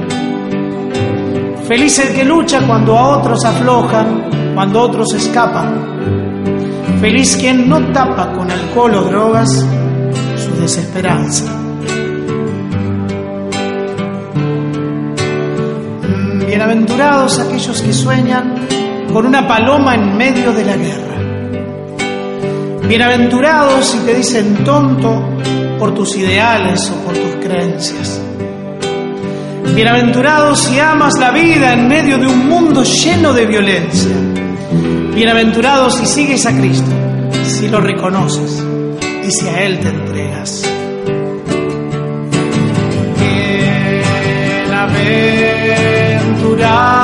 Feliz 1.67 1.97
el 1.97 2.13
que 2.13 2.25
lucha 2.25 2.61
cuando 2.67 2.95
a 2.95 3.17
otros 3.17 3.43
aflojan, 3.43 4.53
cuando 4.53 4.81
otros 4.83 5.15
escapan. 5.15 5.78
Feliz 7.01 7.37
quien 7.37 7.69
no 7.69 7.93
tapa 7.93 8.33
con 8.33 8.51
alcohol 8.51 8.93
o 8.95 9.01
drogas 9.03 9.65
su 10.35 10.55
desesperanza. 10.59 11.45
Mm, 16.03 16.45
Bienaventurados 16.45 17.39
aquellos 17.39 17.81
que 17.81 17.93
sueñan 17.93 18.67
con 19.13 19.25
una 19.25 19.47
paloma 19.47 19.95
en 19.95 20.17
medio 20.17 20.51
de 20.51 20.65
la 20.65 20.75
guerra. 20.75 21.15
Bienaventurados 22.85 23.85
si 23.85 23.99
te 23.99 24.15
dicen 24.15 24.65
tonto 24.65 25.23
por 25.79 25.93
tus 25.93 26.17
ideales 26.17 26.91
o 26.91 26.95
por 27.05 27.13
tus 27.13 27.35
creencias. 27.45 28.21
Bienaventurados 29.73 30.59
si 30.59 30.77
amas 30.77 31.17
la 31.17 31.31
vida 31.31 31.71
en 31.71 31.87
medio 31.87 32.17
de 32.17 32.27
un 32.27 32.49
mundo 32.49 32.83
lleno 32.83 33.31
de 33.31 33.45
violencia. 33.45 34.28
Bienaventurados 35.19 35.95
si 35.95 36.05
sigues 36.05 36.45
a 36.45 36.55
Cristo, 36.55 36.89
si 37.43 37.67
lo 37.67 37.81
reconoces 37.81 38.63
y 39.21 39.29
si 39.29 39.49
a 39.49 39.65
Él 39.65 39.77
te 39.81 39.89
entregas. 39.89 40.63
Bienaventurado, 46.39 46.98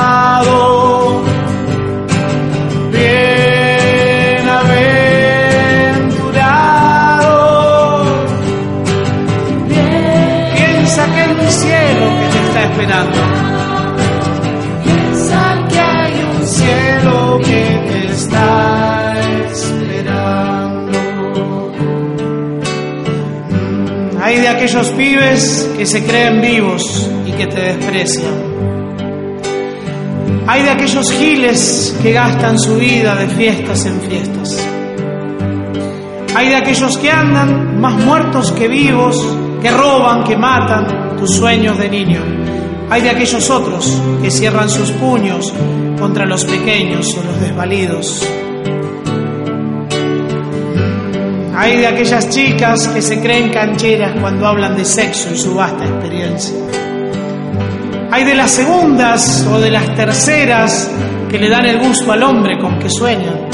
aquellos 24.65 24.89
pibes 24.93 25.69
que 25.78 25.86
se 25.86 26.04
creen 26.04 26.41
vivos 26.41 27.08
y 27.28 27.32
que 27.34 27.45
te 27.45 27.62
desprecian. 27.62 28.34
Hay 30.47 30.63
de 30.63 30.71
aquellos 30.71 31.12
giles 31.12 31.95
que 32.01 32.12
gastan 32.12 32.58
su 32.58 32.75
vida 32.75 33.13
de 33.13 33.28
fiestas 33.28 33.86
en 33.86 34.01
fiestas. 34.01 34.67
Hay 36.36 36.49
de 36.49 36.56
aquellos 36.56 36.97
que 36.97 37.12
andan 37.12 37.80
más 37.80 37.93
muertos 37.93 38.51
que 38.54 38.67
vivos, 38.67 39.15
que 39.62 39.69
roban, 39.69 40.23
que 40.23 40.36
matan 40.36 41.15
tus 41.15 41.36
sueños 41.36 41.78
de 41.78 41.88
niño. 41.88 42.23
Hay 42.89 43.04
de 43.04 43.12
aquellos 43.12 43.47
otros 43.51 44.01
que 44.23 44.32
cierran 44.32 44.67
sus 44.67 44.89
puños 44.93 45.54
contra 45.99 46.25
los 46.25 46.43
pequeños 46.43 47.15
o 47.15 47.23
los 47.23 47.39
desvalidos. 47.39 48.28
Hay 51.65 51.78
de 51.78 51.88
aquellas 51.88 52.30
chicas 52.30 52.88
que 52.89 53.01
se 53.01 53.19
creen 53.19 53.49
cancheras 53.49 54.12
cuando 54.21 54.45
hablan 54.45 54.78
de 54.78 54.86
sexo 54.86 55.34
y 55.34 55.36
su 55.36 55.56
vasta 55.56 55.84
experiencia. 55.84 56.56
Hay 58.12 58.23
de 58.23 58.36
las 58.36 58.51
segundas 58.51 59.47
o 59.51 59.60
de 59.60 59.71
las 59.71 59.95
terceras 59.95 60.91
que 61.28 61.39
le 61.39 61.49
dan 61.49 61.65
el 61.65 61.80
gusto 61.80 62.12
al 62.12 62.21
hombre 62.21 62.60
con 62.60 62.78
que 62.78 62.88
sueñan. 62.88 63.47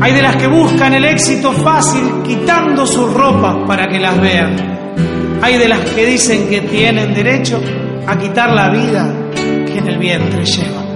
Hay 0.00 0.12
de 0.12 0.22
las 0.22 0.36
que 0.36 0.46
buscan 0.46 0.94
el 0.94 1.04
éxito 1.04 1.50
fácil 1.50 2.22
quitando 2.24 2.86
sus 2.86 3.12
ropas 3.12 3.56
para 3.66 3.88
que 3.88 3.98
las 3.98 4.20
vean. 4.20 5.40
Hay 5.42 5.58
de 5.58 5.66
las 5.66 5.80
que 5.80 6.06
dicen 6.06 6.48
que 6.48 6.60
tienen 6.60 7.12
derecho 7.12 7.60
a 8.06 8.16
quitar 8.16 8.52
la 8.52 8.70
vida 8.70 9.12
que 9.34 9.78
en 9.78 9.88
el 9.88 9.98
vientre 9.98 10.44
llevan. 10.44 10.89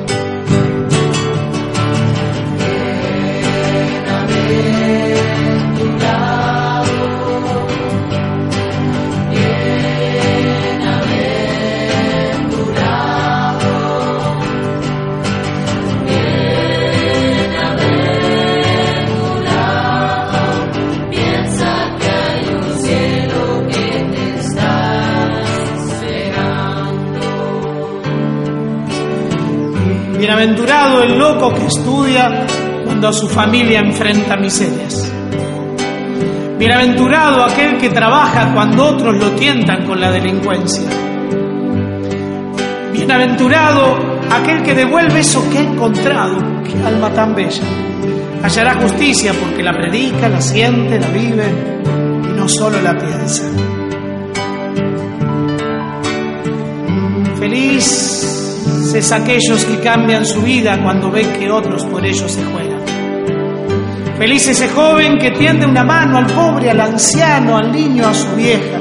Bienaventurado 30.45 31.03
el 31.03 31.19
loco 31.19 31.55
que 31.55 31.65
estudia 31.65 32.47
cuando 32.85 33.09
a 33.09 33.13
su 33.15 33.31
familia 33.31 33.81
enfrenta 33.81 34.37
miserias. 34.37 35.11
Bienaventurado 36.59 37.45
aquel 37.45 37.79
que 37.79 37.89
trabaja 37.89 38.53
cuando 38.53 38.89
otros 38.89 39.17
lo 39.17 39.31
tientan 39.31 39.87
con 39.87 39.99
la 39.99 40.11
delincuencia. 40.11 40.87
Bienaventurado 42.93 43.97
aquel 44.31 44.63
que 44.63 44.75
devuelve 44.75 45.21
eso 45.21 45.43
que 45.51 45.57
ha 45.57 45.63
encontrado, 45.63 46.37
qué 46.63 46.87
alma 46.87 47.09
tan 47.15 47.35
bella. 47.35 47.65
Hallará 48.43 48.83
justicia 48.83 49.33
porque 49.33 49.63
la 49.63 49.73
predica, 49.73 50.29
la 50.29 50.43
siente, 50.43 51.01
la 51.01 51.09
vive 51.09 51.47
y 52.23 52.37
no 52.37 52.47
solo 52.51 52.83
la 52.83 52.95
piensa. 52.99 53.45
Felices 58.95 59.11
aquellos 59.11 59.65
que 59.65 59.81
cambian 59.81 60.25
su 60.25 60.41
vida 60.41 60.81
cuando 60.81 61.11
ven 61.11 61.33
que 61.33 61.51
otros 61.51 61.85
por 61.85 62.07
ellos 62.07 62.31
se 62.31 62.45
juegan. 62.45 62.81
Feliz 64.17 64.47
ese 64.47 64.69
joven 64.69 65.19
que 65.19 65.33
tiende 65.33 65.67
una 65.67 65.83
mano 65.83 66.19
al 66.19 66.27
pobre, 66.27 66.71
al 66.71 66.81
anciano, 66.81 67.57
al 67.57 67.73
niño, 67.73 68.07
a 68.07 68.15
su 68.15 68.37
vieja. 68.37 68.79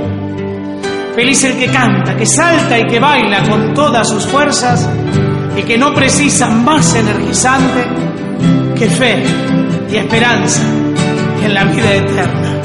Feliz 1.15 1.43
el 1.45 1.57
que 1.57 1.65
canta, 1.65 2.15
que 2.15 2.27
salta 2.27 2.77
y 2.77 2.85
que 2.85 2.99
baila 2.99 3.41
con 3.49 3.73
todas 3.73 4.07
sus 4.07 4.27
fuerzas 4.27 4.87
y 5.57 5.63
que 5.63 5.79
no 5.79 5.95
precisa 5.95 6.47
más 6.47 6.93
energizante 6.93 7.83
que 8.77 8.87
fe 8.91 9.23
y 9.91 9.95
esperanza 9.95 10.61
en 11.43 11.53
la 11.55 11.63
vida 11.63 11.91
eterna. 11.91 12.62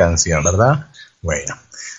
Canción, 0.00 0.42
¿verdad? 0.42 0.86
Bueno, 1.20 1.54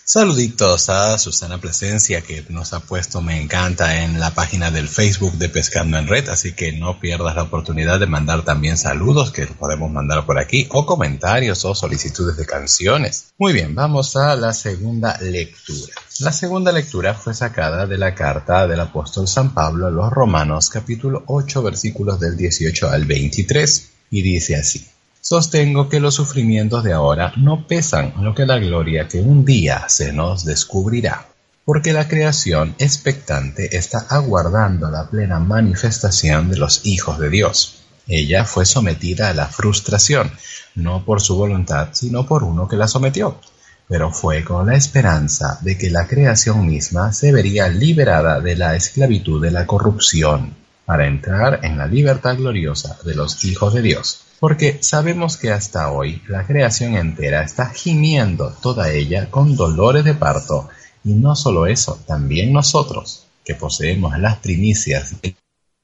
saluditos 0.05 0.89
a 0.89 1.19
Susana 1.19 1.59
Presencia 1.59 2.21
que 2.21 2.43
nos 2.49 2.73
ha 2.73 2.79
puesto 2.79 3.21
me 3.21 3.39
encanta 3.39 4.03
en 4.03 4.19
la 4.19 4.31
página 4.31 4.71
del 4.71 4.87
Facebook 4.87 5.33
de 5.33 5.49
Pescando 5.49 5.99
en 5.99 6.07
Red, 6.07 6.29
así 6.29 6.53
que 6.53 6.71
no 6.71 6.99
pierdas 6.99 7.35
la 7.35 7.43
oportunidad 7.43 7.99
de 7.99 8.07
mandar 8.07 8.43
también 8.43 8.75
saludos 8.75 9.29
que 9.29 9.45
podemos 9.45 9.91
mandar 9.91 10.25
por 10.25 10.39
aquí, 10.39 10.67
o 10.71 10.87
comentarios 10.87 11.63
o 11.63 11.75
solicitudes 11.75 12.37
de 12.37 12.47
canciones. 12.47 13.33
Muy 13.37 13.53
bien, 13.53 13.75
vamos 13.75 14.15
a 14.15 14.35
la 14.35 14.51
segunda 14.53 15.19
lectura. 15.21 15.93
La 16.21 16.31
segunda 16.31 16.71
lectura 16.71 17.13
fue 17.13 17.35
sacada 17.35 17.85
de 17.85 17.99
la 17.99 18.15
carta 18.15 18.65
del 18.67 18.79
apóstol 18.79 19.27
San 19.27 19.53
Pablo 19.53 19.85
a 19.85 19.91
los 19.91 20.09
Romanos 20.09 20.71
capítulo 20.71 21.23
8 21.27 21.61
versículos 21.61 22.19
del 22.19 22.35
18 22.35 22.89
al 22.89 23.05
23 23.05 23.89
y 24.09 24.23
dice 24.23 24.55
así. 24.55 24.90
Sostengo 25.23 25.87
que 25.87 25.99
los 25.99 26.15
sufrimientos 26.15 26.83
de 26.83 26.93
ahora 26.93 27.31
no 27.37 27.67
pesan 27.67 28.11
lo 28.21 28.33
que 28.33 28.47
la 28.47 28.57
gloria 28.57 29.07
que 29.07 29.21
un 29.21 29.45
día 29.45 29.87
se 29.87 30.11
nos 30.11 30.45
descubrirá, 30.45 31.27
porque 31.63 31.93
la 31.93 32.07
creación 32.07 32.73
expectante 32.79 33.77
está 33.77 33.99
aguardando 34.09 34.89
la 34.89 35.07
plena 35.07 35.37
manifestación 35.37 36.49
de 36.49 36.57
los 36.57 36.87
hijos 36.87 37.19
de 37.19 37.29
Dios. 37.29 37.83
Ella 38.07 38.45
fue 38.45 38.65
sometida 38.65 39.29
a 39.29 39.35
la 39.35 39.45
frustración, 39.45 40.31
no 40.73 41.05
por 41.05 41.21
su 41.21 41.35
voluntad, 41.35 41.89
sino 41.91 42.25
por 42.25 42.43
uno 42.43 42.67
que 42.67 42.75
la 42.75 42.87
sometió, 42.87 43.39
pero 43.87 44.09
fue 44.09 44.43
con 44.43 44.65
la 44.65 44.75
esperanza 44.75 45.59
de 45.61 45.77
que 45.77 45.91
la 45.91 46.07
creación 46.07 46.65
misma 46.65 47.13
se 47.13 47.31
vería 47.31 47.67
liberada 47.67 48.39
de 48.39 48.55
la 48.55 48.75
esclavitud 48.75 49.39
de 49.39 49.51
la 49.51 49.67
corrupción, 49.67 50.55
para 50.83 51.05
entrar 51.05 51.59
en 51.61 51.77
la 51.77 51.85
libertad 51.85 52.37
gloriosa 52.37 52.97
de 53.05 53.13
los 53.13 53.45
hijos 53.45 53.75
de 53.75 53.83
Dios 53.83 54.20
porque 54.41 54.79
sabemos 54.81 55.37
que 55.37 55.51
hasta 55.51 55.91
hoy 55.91 56.23
la 56.27 56.47
creación 56.47 56.95
entera 56.95 57.43
está 57.43 57.69
gimiendo 57.69 58.49
toda 58.59 58.91
ella 58.91 59.29
con 59.29 59.55
dolores 59.55 60.03
de 60.03 60.15
parto, 60.15 60.67
y 61.03 61.13
no 61.13 61.35
solo 61.35 61.67
eso, 61.67 61.99
también 62.07 62.51
nosotros, 62.51 63.27
que 63.45 63.53
poseemos 63.53 64.17
las 64.17 64.37
primicias, 64.37 65.13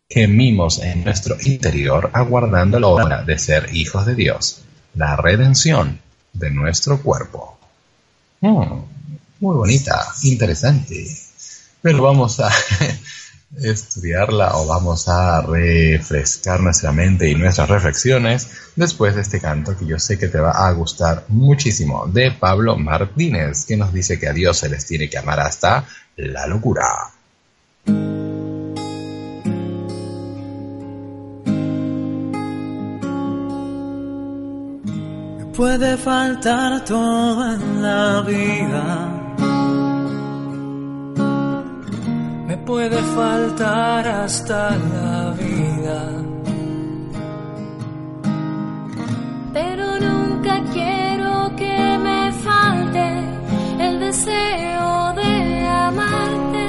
gemimos 0.09 0.79
en 0.79 1.03
nuestro 1.03 1.37
interior 1.39 2.09
aguardando 2.13 2.79
la 2.79 2.87
hora 2.87 3.23
de 3.23 3.37
ser 3.37 3.69
hijos 3.75 4.07
de 4.07 4.15
Dios, 4.15 4.63
la 4.95 5.15
redención 5.15 6.01
de 6.33 6.49
nuestro 6.49 7.03
cuerpo. 7.03 7.59
Mm, 8.41 8.79
muy 9.39 9.55
bonita, 9.55 10.03
interesante. 10.23 11.05
Pero 11.83 12.01
vamos 12.01 12.39
a 12.39 12.51
estudiarla 13.55 14.57
o 14.57 14.65
vamos 14.65 15.07
a 15.07 15.41
refrescar 15.41 16.59
nuestra 16.59 16.91
mente 16.91 17.29
y 17.29 17.35
nuestras 17.35 17.69
reflexiones 17.69 18.47
después 18.75 19.15
de 19.15 19.21
este 19.21 19.39
canto 19.39 19.75
que 19.77 19.85
yo 19.85 19.97
sé 19.99 20.19
que 20.19 20.27
te 20.27 20.39
va 20.39 20.51
a 20.51 20.71
gustar 20.71 21.23
muchísimo 21.29 22.07
de 22.07 22.31
Pablo 22.31 22.77
Martínez 22.77 23.65
que 23.65 23.77
nos 23.77 23.93
dice 23.93 24.19
que 24.19 24.27
a 24.27 24.33
Dios 24.33 24.57
se 24.57 24.69
les 24.69 24.85
tiene 24.85 25.09
que 25.09 25.17
amar 25.17 25.39
hasta 25.39 25.85
la 26.17 26.45
locura. 26.47 26.83
Puede 35.55 35.97
faltar 35.97 36.85
todo 36.85 37.55
en 37.55 37.81
la 37.81 38.21
vida 38.21 39.16
puede 42.67 43.01
faltar 43.15 44.05
hasta 44.05 44.71
la 44.93 45.31
vida. 45.41 45.99
Pero 49.53 49.85
nunca 50.07 50.61
quiero 50.73 51.55
que 51.55 51.97
me 52.07 52.31
falte 52.45 53.07
el 53.85 53.99
deseo 54.01 55.13
de 55.21 55.65
amarte 55.87 56.67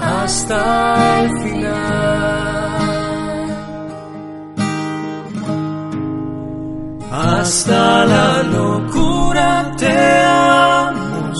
hasta 0.00 1.20
el 1.20 1.28
final. 1.42 2.46
Hasta 7.10 8.04
la 8.14 8.42
locura 8.58 9.74
te 9.76 9.98
amo, 10.22 11.34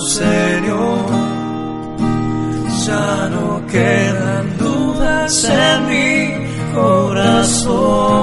en 5.27 5.87
mi 5.87 6.73
corazón 6.73 8.15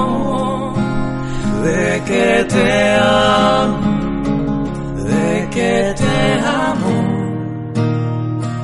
de 1.63 2.01
que 2.03 2.45
te 2.49 2.95
amo, 2.95 4.63
de 5.03 5.47
que 5.51 5.93
te 6.01 6.39
amo, 6.43 6.97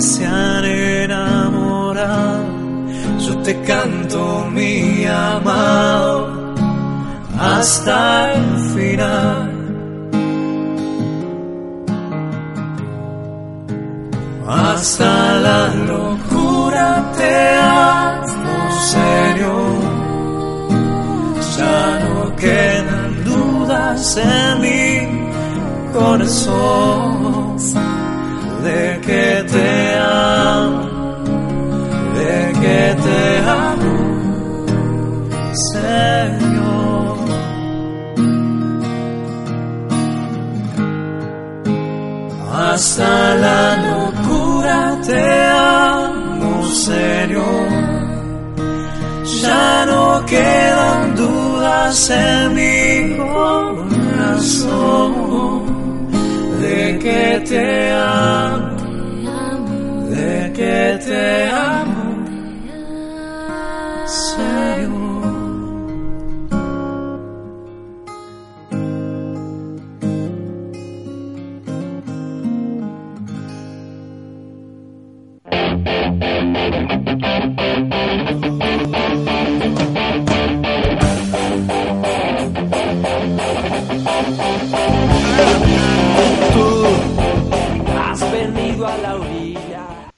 se 0.00 0.26
han 0.26 0.64
enamorado. 0.64 2.44
Yo 3.18 3.36
te 3.38 3.60
canto 3.62 4.46
mi 4.50 5.04
amado 5.04 6.54
hasta 7.38 8.32
el 8.32 8.58
final. 8.74 9.50
Hasta 14.48 15.34
la 15.46 15.74
locura 15.92 17.12
te 17.16 17.56
amo, 17.56 18.58
Señor. 18.94 19.80
Ya 21.58 21.80
no 22.04 22.36
quedan 22.36 23.24
dudas 23.24 24.18
corazón 25.92 27.10
de 28.62 29.00
que 29.00 29.44
te 29.52 29.94
amo, 29.96 30.82
de 32.14 32.52
que 32.62 32.96
te 33.04 33.20
amo, 33.48 33.96
Señor. 35.72 37.16
Hasta 42.52 43.34
la 43.36 43.62
locura 43.88 44.78
te 45.06 45.22
amo, 45.46 46.50
Señor. 46.66 47.68
Ya 49.42 49.86
no 49.86 50.04
quedan 50.26 51.14
dudas 51.16 52.10
en 52.10 52.54
mi 52.54 53.16
corazón 53.16 54.70
que 57.00 57.42
te 57.48 57.92
amo, 57.92 58.76
de 60.10 60.52
que 60.52 60.98
te 61.06 61.48
amo, 61.48 61.79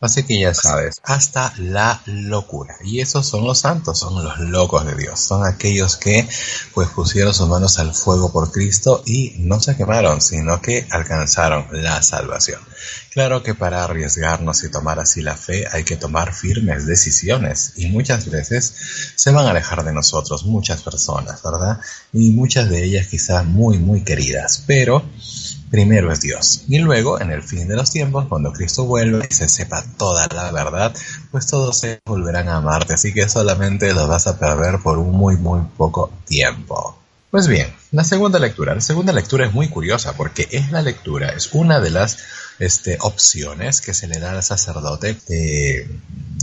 Así 0.02 0.24
que 0.24 0.40
ya 0.40 0.52
sabes, 0.52 1.00
hasta 1.04 1.54
la 1.58 2.02
locura. 2.06 2.74
Y 2.82 3.00
esos 3.00 3.24
son 3.24 3.44
los 3.44 3.60
santos, 3.60 4.00
son 4.00 4.24
los 4.24 4.36
locos 4.40 4.84
de 4.84 4.96
Dios. 4.96 5.20
Son 5.20 5.46
aquellos 5.46 5.96
que 5.96 6.28
pues 6.74 6.88
pusieron 6.88 7.32
sus 7.32 7.48
manos 7.48 7.78
al 7.78 7.94
fuego 7.94 8.32
por 8.32 8.50
Cristo 8.50 9.04
y 9.06 9.36
no 9.38 9.60
se 9.60 9.76
quemaron, 9.76 10.20
sino 10.20 10.60
que 10.60 10.88
alcanzaron 10.90 11.68
la 11.70 12.02
salvación. 12.02 12.60
Claro 13.12 13.44
que 13.44 13.54
para 13.54 13.84
arriesgarnos 13.84 14.64
y 14.64 14.72
tomar 14.72 14.98
así 14.98 15.22
la 15.22 15.36
fe 15.36 15.66
hay 15.70 15.84
que 15.84 15.96
tomar 15.96 16.34
firmes 16.34 16.84
decisiones 16.84 17.74
y 17.76 17.86
muchas 17.86 18.28
veces 18.28 18.74
se 19.14 19.30
van 19.30 19.46
a 19.46 19.50
alejar 19.50 19.84
de 19.84 19.92
nosotros 19.92 20.46
muchas 20.46 20.82
personas, 20.82 21.40
¿verdad? 21.44 21.78
Y 22.12 22.30
muchas 22.30 22.68
de 22.68 22.82
ellas 22.82 23.06
quizás 23.06 23.44
muy, 23.44 23.78
muy 23.78 24.02
queridas, 24.02 24.64
pero 24.66 25.04
primero 25.72 26.12
es 26.12 26.20
Dios. 26.20 26.64
Y 26.68 26.78
luego, 26.80 27.18
en 27.18 27.30
el 27.30 27.42
fin 27.42 27.66
de 27.66 27.76
los 27.76 27.90
tiempos, 27.90 28.26
cuando 28.28 28.52
Cristo 28.52 28.84
vuelve 28.84 29.26
y 29.28 29.34
se 29.34 29.48
sepa 29.48 29.82
toda 29.96 30.28
la 30.28 30.52
verdad, 30.52 30.94
pues 31.30 31.46
todos 31.46 31.78
se 31.78 31.98
volverán 32.04 32.50
a 32.50 32.56
amarte, 32.56 32.92
así 32.92 33.14
que 33.14 33.26
solamente 33.26 33.94
los 33.94 34.06
vas 34.06 34.26
a 34.26 34.38
perder 34.38 34.80
por 34.80 34.98
un 34.98 35.12
muy, 35.12 35.38
muy 35.38 35.62
poco 35.78 36.12
tiempo. 36.26 36.98
Pues 37.30 37.48
bien, 37.48 37.74
la 37.90 38.04
segunda 38.04 38.38
lectura. 38.38 38.74
La 38.74 38.82
segunda 38.82 39.14
lectura 39.14 39.46
es 39.46 39.54
muy 39.54 39.68
curiosa 39.68 40.12
porque 40.14 40.46
es 40.50 40.70
la 40.70 40.82
lectura, 40.82 41.30
es 41.30 41.48
una 41.54 41.80
de 41.80 41.88
las 41.88 42.18
este, 42.58 42.98
opciones 43.00 43.80
que 43.80 43.94
se 43.94 44.06
le 44.06 44.20
da 44.20 44.32
al 44.32 44.42
sacerdote 44.42 45.16
de 45.26 45.88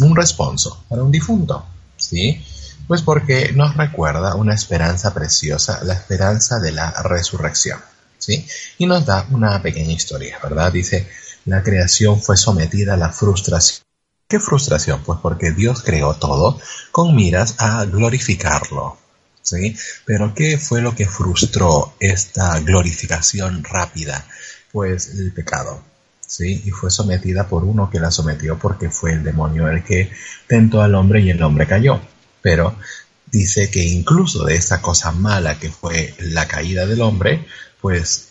un 0.02 0.16
responso 0.16 0.84
para 0.90 1.04
un 1.04 1.12
difunto, 1.12 1.64
¿sí? 1.98 2.44
Pues 2.88 3.04
porque 3.04 3.52
nos 3.54 3.78
recuerda 3.78 4.34
una 4.34 4.56
esperanza 4.56 5.14
preciosa, 5.14 5.84
la 5.84 5.94
esperanza 5.94 6.60
de 6.60 6.72
la 6.72 6.90
resurrección, 7.04 7.80
¿sí? 8.20 8.46
Y 8.78 8.86
nos 8.86 9.06
da 9.06 9.26
una 9.32 9.60
pequeña 9.62 9.94
historia, 9.94 10.38
¿verdad? 10.44 10.72
Dice, 10.72 11.08
la 11.46 11.64
creación 11.64 12.22
fue 12.22 12.38
sometida 12.38 12.94
a 12.94 12.98
la 12.98 13.10
frustración. 13.10 13.84
¿Qué 14.28 14.40
frustración? 14.40 15.02
Pues 15.04 15.20
porque 15.24 15.52
Dios 15.52 15.82
creó 15.82 16.14
todo 16.14 16.60
con 16.92 17.16
miras 17.16 17.56
a 17.58 17.84
glorificarlo, 17.86 18.98
¿sí? 19.42 19.76
Pero 20.06 20.36
¿qué 20.36 20.60
fue 20.60 20.82
lo 20.82 20.94
que 20.94 21.08
frustró 21.08 21.96
esta 22.00 22.60
glorificación 22.60 23.64
rápida? 23.64 24.28
Pues 24.72 25.08
el 25.16 25.32
pecado, 25.34 25.82
¿sí? 26.22 26.62
Y 26.64 26.70
fue 26.70 26.92
sometida 26.92 27.48
por 27.48 27.64
uno 27.64 27.90
que 27.90 28.00
la 28.00 28.12
sometió 28.12 28.60
porque 28.60 28.92
fue 28.92 29.14
el 29.14 29.24
demonio 29.24 29.68
el 29.68 29.84
que 29.84 30.12
tentó 30.46 30.84
al 30.84 30.94
hombre 30.94 31.22
y 31.22 31.32
el 31.32 31.42
hombre 31.42 31.66
cayó. 31.66 32.00
Pero 32.44 32.76
dice 33.32 33.72
que 33.72 33.84
incluso 33.84 34.44
de 34.44 34.56
esa 34.56 34.80
cosa 34.82 35.12
mala 35.12 35.58
que 35.58 35.72
fue 35.72 36.14
la 36.20 36.48
caída 36.48 36.86
del 36.86 37.02
hombre, 37.02 37.48
pues 37.82 38.30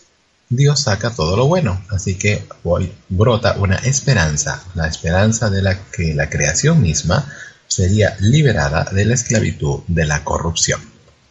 Dios 0.48 0.82
saca 0.82 1.10
todo 1.10 1.36
lo 1.36 1.46
bueno. 1.46 1.80
Así 1.90 2.16
que 2.16 2.46
hoy 2.64 2.92
brota 3.08 3.56
una 3.58 3.76
esperanza, 3.76 4.62
la 4.74 4.86
esperanza 4.86 5.50
de 5.50 5.62
la 5.62 5.78
que 5.90 6.14
la 6.14 6.30
creación 6.30 6.80
misma 6.80 7.26
sería 7.66 8.16
liberada 8.20 8.84
de 8.84 9.04
la 9.04 9.14
esclavitud 9.14 9.80
de 9.86 10.06
la 10.06 10.24
corrupción. 10.24 10.80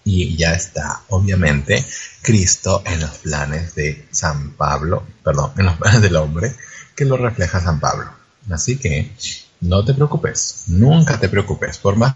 Y 0.03 0.37
ya 0.37 0.53
está, 0.53 1.01
obviamente, 1.09 1.85
Cristo 2.21 2.81
en 2.85 3.01
los 3.01 3.17
planes 3.17 3.75
de 3.75 4.07
San 4.11 4.51
Pablo, 4.51 5.05
perdón, 5.23 5.51
en 5.57 5.65
los 5.65 5.77
planes 5.77 6.01
del 6.01 6.15
hombre, 6.15 6.55
que 6.95 7.03
lo 7.03 7.17
refleja 7.17 7.59
San 7.59 7.79
Pablo. 7.79 8.11
Así 8.49 8.77
que 8.77 9.11
no 9.59 9.83
te 9.83 9.93
preocupes, 9.93 10.63
nunca 10.67 11.19
te 11.19 11.27
preocupes, 11.27 11.77
por 11.77 11.97
más 11.97 12.15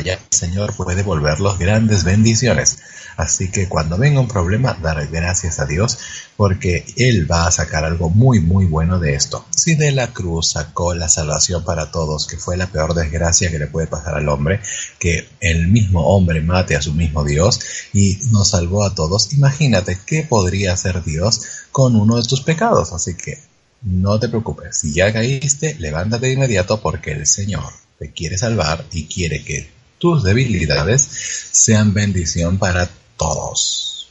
allá 0.00 0.14
el 0.14 0.20
Señor 0.30 0.74
puede 0.74 0.96
devolverlos 0.96 1.58
grandes 1.58 2.04
bendiciones. 2.04 2.78
Así 3.16 3.50
que 3.50 3.68
cuando 3.68 3.98
venga 3.98 4.20
un 4.20 4.28
problema, 4.28 4.78
dar 4.80 5.06
gracias 5.08 5.60
a 5.60 5.66
Dios 5.66 5.98
porque 6.36 6.84
Él 6.96 7.30
va 7.30 7.46
a 7.46 7.50
sacar 7.50 7.84
algo 7.84 8.08
muy 8.08 8.40
muy 8.40 8.64
bueno 8.64 8.98
de 8.98 9.14
esto. 9.14 9.44
Si 9.54 9.74
de 9.74 9.92
la 9.92 10.12
cruz 10.12 10.52
sacó 10.52 10.94
la 10.94 11.08
salvación 11.08 11.64
para 11.64 11.90
todos, 11.90 12.26
que 12.26 12.38
fue 12.38 12.56
la 12.56 12.68
peor 12.68 12.94
desgracia 12.94 13.50
que 13.50 13.58
le 13.58 13.66
puede 13.66 13.88
pasar 13.88 14.14
al 14.14 14.28
hombre, 14.28 14.60
que 14.98 15.28
el 15.40 15.68
mismo 15.68 16.06
hombre 16.06 16.40
mate 16.40 16.76
a 16.76 16.82
su 16.82 16.94
mismo 16.94 17.24
Dios 17.24 17.60
y 17.92 18.18
nos 18.30 18.50
salvó 18.50 18.84
a 18.84 18.94
todos, 18.94 19.32
imagínate 19.34 19.98
qué 20.06 20.22
podría 20.22 20.72
hacer 20.72 21.04
Dios 21.04 21.42
con 21.72 21.94
uno 21.94 22.16
de 22.16 22.28
tus 22.28 22.40
pecados. 22.40 22.92
Así 22.92 23.16
que 23.16 23.38
no 23.82 24.18
te 24.18 24.28
preocupes, 24.28 24.78
si 24.78 24.94
ya 24.94 25.12
caíste, 25.12 25.74
levántate 25.78 26.26
de 26.26 26.32
inmediato 26.34 26.80
porque 26.80 27.12
el 27.12 27.26
Señor 27.26 27.64
te 27.98 28.12
quiere 28.12 28.38
salvar 28.38 28.86
y 28.92 29.06
quiere 29.06 29.44
que 29.44 29.79
tus 30.00 30.24
debilidades 30.24 31.08
sean 31.52 31.94
bendición 31.94 32.58
para 32.58 32.88
todos. 33.16 34.08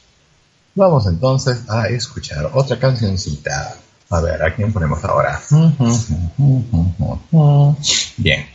Vamos 0.74 1.06
entonces 1.06 1.68
a 1.68 1.88
escuchar 1.88 2.50
otra 2.54 2.78
cancioncita. 2.78 3.76
A 4.08 4.20
ver, 4.20 4.42
¿a 4.42 4.54
quién 4.54 4.72
ponemos 4.72 5.04
ahora? 5.04 5.42
Bien, 8.16 8.46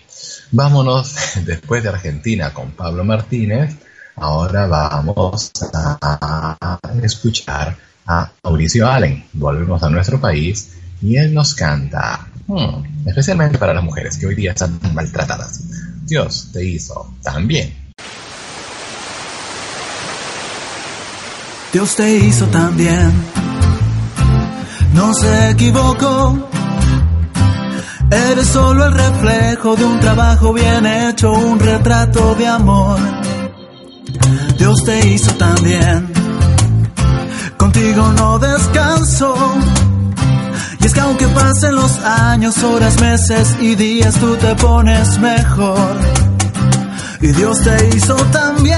vámonos 0.51 1.15
después 1.45 1.83
de 1.83 1.89
Argentina 1.89 2.51
con 2.53 2.71
Pablo 2.71 3.03
Martínez. 3.03 3.75
Ahora 4.15 4.65
vamos 4.67 5.51
a 5.73 6.79
escuchar 7.03 7.77
a 8.07 8.31
Mauricio 8.43 8.89
Allen. 8.89 9.25
Volvemos 9.33 9.83
a 9.83 9.89
nuestro 9.89 10.21
país 10.21 10.71
y 11.01 11.17
él 11.17 11.33
nos 11.33 11.53
canta, 11.53 12.27
hmm, 12.47 13.07
especialmente 13.07 13.57
para 13.57 13.73
las 13.73 13.83
mujeres 13.83 14.17
que 14.17 14.27
hoy 14.27 14.35
día 14.35 14.51
están 14.51 14.79
maltratadas. 14.93 15.84
Dios 16.05 16.49
te 16.53 16.63
hizo 16.63 17.15
también. 17.23 17.73
Dios 21.73 21.95
te 21.95 22.17
hizo 22.17 22.45
también, 22.45 23.11
no 24.93 25.13
se 25.15 25.49
equivocó. 25.49 26.47
Eres 28.11 28.47
solo 28.47 28.85
el 28.85 28.93
reflejo 28.93 29.75
de 29.75 29.83
un 29.83 29.99
trabajo 29.99 30.53
bien 30.53 30.85
hecho, 30.85 31.33
un 31.33 31.59
retrato 31.59 32.35
de 32.35 32.47
amor. 32.47 32.99
Dios 34.59 34.83
te 34.85 35.07
hizo 35.07 35.33
también, 35.33 36.13
contigo 37.57 38.13
no 38.13 38.37
descanso. 38.37 39.35
Y 40.85 40.87
es 40.87 40.93
que 40.93 40.99
aunque 40.99 41.27
pasen 41.29 41.75
los 41.75 41.97
años, 42.03 42.61
horas, 42.61 43.01
meses 43.01 43.57
y 43.59 43.73
días, 43.73 44.13
tú 44.19 44.35
te 44.35 44.53
pones 44.53 45.17
mejor. 45.17 45.95
Y 47.21 47.29
Dios 47.29 47.59
te 47.63 47.89
hizo 47.89 48.15
también, 48.31 48.75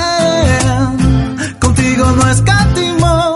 contigo 1.59 2.05
no 2.11 2.31
escatimó. 2.31 3.35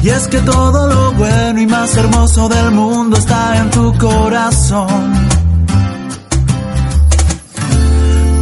Y 0.00 0.10
es 0.10 0.28
que 0.28 0.38
todo 0.42 0.86
lo 0.86 1.12
bueno 1.14 1.60
y 1.60 1.66
más 1.66 1.96
hermoso 1.96 2.48
del 2.48 2.70
mundo 2.70 3.16
está 3.16 3.56
en 3.62 3.70
tu 3.70 3.98
corazón. 3.98 5.28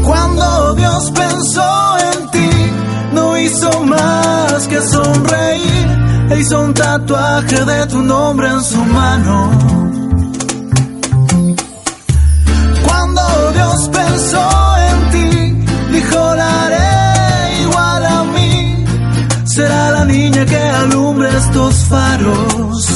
Cuando 0.04 0.74
Dios 0.74 1.12
pensó 1.12 1.96
en 2.12 2.30
ti, 2.30 2.50
no 3.14 3.38
hizo 3.38 3.80
más 3.84 4.68
que 4.68 4.82
sonreír 4.82 5.75
e 6.30 6.40
hizo 6.40 6.60
un 6.60 6.74
tatuaje 6.74 7.64
de 7.64 7.86
tu 7.86 8.02
nombre 8.02 8.48
en 8.48 8.62
su 8.62 8.84
mano. 8.84 9.50
Cuando 12.84 13.22
Dios 13.52 13.88
pensó 13.92 14.48
en 14.88 15.10
ti, 15.12 15.64
dijo 15.92 16.34
la 16.34 16.64
haré 16.64 17.62
igual 17.62 18.06
a 18.06 18.24
mí. 18.24 18.84
Será 19.44 19.90
la 19.92 20.04
niña 20.04 20.44
que 20.44 20.58
alumbre 20.58 21.28
estos 21.36 21.74
faros. 21.84 22.86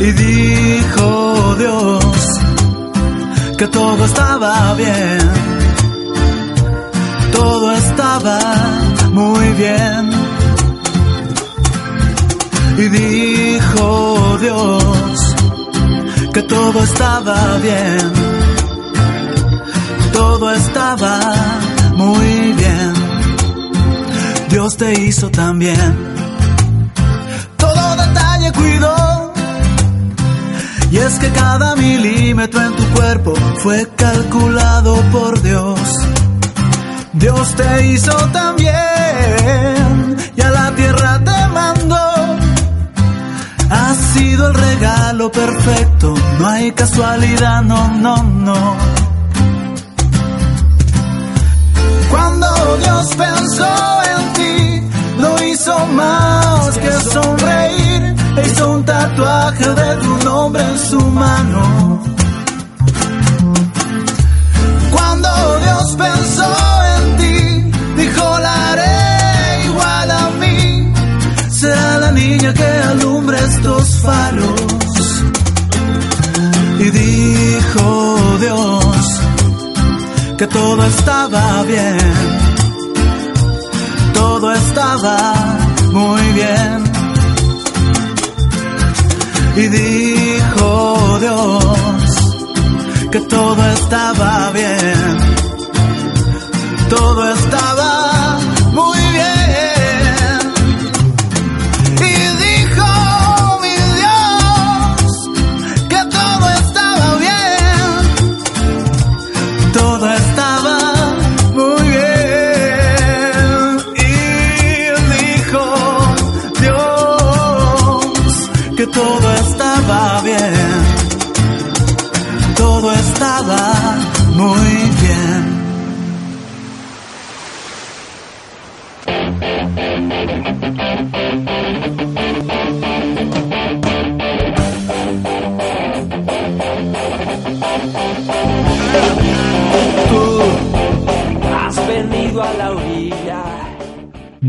Y 0.00 0.12
dijo 0.12 1.54
Dios 1.58 2.04
que 3.56 3.66
todo 3.68 4.04
estaba 4.04 4.74
bien, 4.74 5.18
todo 7.32 7.72
estaba 7.72 8.38
muy 9.12 9.48
bien. 9.52 10.23
Y 12.76 12.88
dijo 12.88 14.38
Dios 14.40 15.36
que 16.32 16.42
todo 16.42 16.82
estaba 16.82 17.58
bien, 17.58 18.12
todo 20.12 20.52
estaba 20.52 21.20
muy 21.94 22.52
bien. 22.52 22.94
Dios 24.48 24.76
te 24.76 24.92
hizo 25.00 25.30
también. 25.30 26.14
Todo 27.56 27.96
detalle 27.96 28.52
cuidó. 28.52 29.32
Y 30.90 30.96
es 30.98 31.18
que 31.18 31.28
cada 31.30 31.76
milímetro 31.76 32.60
en 32.60 32.76
tu 32.76 32.84
cuerpo 32.90 33.34
fue 33.58 33.88
calculado 33.96 34.94
por 35.12 35.40
Dios. 35.42 35.80
Dios 37.12 37.54
te 37.56 37.86
hizo 37.86 38.12
también. 38.32 40.16
Y 40.36 40.40
a 40.40 40.50
la 40.50 40.70
tierra 40.74 41.20
te 41.24 41.48
mandó. 41.48 42.13
Ha 43.70 43.94
sido 43.94 44.48
el 44.48 44.54
regalo 44.54 45.30
perfecto. 45.30 46.14
No 46.38 46.48
hay 46.48 46.72
casualidad, 46.72 47.62
no, 47.62 47.88
no, 47.94 48.22
no. 48.22 48.76
Cuando 52.10 52.46
Dios 52.82 53.14
pensó 53.16 54.02
en 54.12 54.32
ti, 54.34 54.88
no 55.18 55.44
hizo 55.44 55.86
más 55.86 56.78
que 56.78 56.92
sonreír. 57.10 58.14
Hizo 58.44 58.72
un 58.72 58.84
tatuaje 58.84 59.68
de 59.68 59.96
tu 59.96 60.24
nombre 60.24 60.62
en 60.62 60.78
su 60.78 61.00
mano. 61.00 62.13
Todo 80.54 80.84
estaba 80.84 81.64
bien, 81.64 81.98
todo 84.14 84.52
estaba 84.52 85.34
muy 85.90 86.22
bien. 86.32 86.84
Y 89.56 89.68
dijo 89.68 91.18
Dios 91.20 91.64
que 93.10 93.20
todo 93.20 93.62
estaba 93.78 94.50
bien, 94.52 95.18
todo 96.88 97.32
estaba 97.32 97.73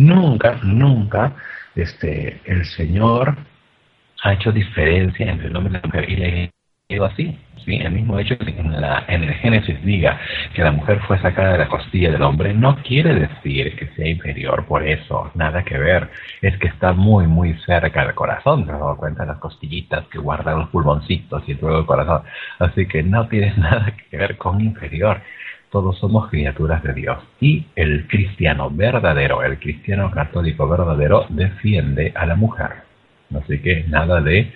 Nunca, 0.05 0.59
nunca, 0.61 1.33
este, 1.75 2.39
el 2.45 2.63
Señor 2.65 3.35
ha 4.23 4.33
hecho 4.33 4.51
diferencia 4.51 5.31
entre 5.31 5.47
el 5.47 5.55
hombre 5.55 5.71
y 5.71 5.81
la 5.81 5.87
mujer 5.87 6.09
y 6.09 6.15
le 6.15 6.51
ha 6.99 7.05
así. 7.05 7.35
¿sí? 7.65 7.77
El 7.77 7.91
mismo 7.91 8.19
hecho 8.19 8.37
que 8.37 8.51
en, 8.51 8.79
la, 8.79 9.03
en 9.07 9.23
el 9.23 9.33
Génesis 9.33 9.83
diga 9.83 10.19
que 10.53 10.61
la 10.61 10.71
mujer 10.71 10.99
fue 11.07 11.19
sacada 11.19 11.53
de 11.53 11.57
la 11.57 11.67
costilla 11.67 12.11
del 12.11 12.21
hombre 12.21 12.53
no 12.53 12.75
quiere 12.83 13.15
decir 13.15 13.75
que 13.75 13.87
sea 13.95 14.07
inferior 14.07 14.67
por 14.67 14.87
eso, 14.87 15.31
nada 15.33 15.63
que 15.63 15.79
ver. 15.79 16.11
Es 16.43 16.55
que 16.59 16.67
está 16.67 16.93
muy, 16.93 17.25
muy 17.25 17.55
cerca 17.65 18.05
del 18.05 18.13
corazón. 18.13 18.65
¿Te 18.65 18.73
has 18.73 18.79
dado 18.79 18.97
cuenta 18.97 19.23
de 19.23 19.29
las 19.29 19.39
costillitas 19.39 20.05
que 20.09 20.19
guardan 20.19 20.59
los 20.59 20.69
pulmoncitos 20.69 21.41
y 21.47 21.55
luego 21.55 21.79
el 21.79 21.85
corazón? 21.87 22.21
Así 22.59 22.87
que 22.87 23.01
no 23.01 23.27
tiene 23.27 23.53
nada 23.57 23.91
que 23.91 24.17
ver 24.17 24.37
con 24.37 24.61
inferior 24.61 25.19
todos 25.75 25.99
somos 25.99 26.29
criaturas 26.29 26.81
de 26.83 26.93
Dios. 26.93 27.17
Y 27.41 27.67
el 27.75 28.07
cristiano 28.07 28.69
verdadero, 28.71 29.43
el 29.43 29.59
cristiano 29.59 30.09
católico 30.09 30.69
verdadero, 30.69 31.25
defiende 31.27 32.13
a 32.15 32.25
la 32.25 32.35
mujer. 32.35 32.85
Así 33.35 33.59
que 33.59 33.83
nada 33.89 34.21
de 34.21 34.53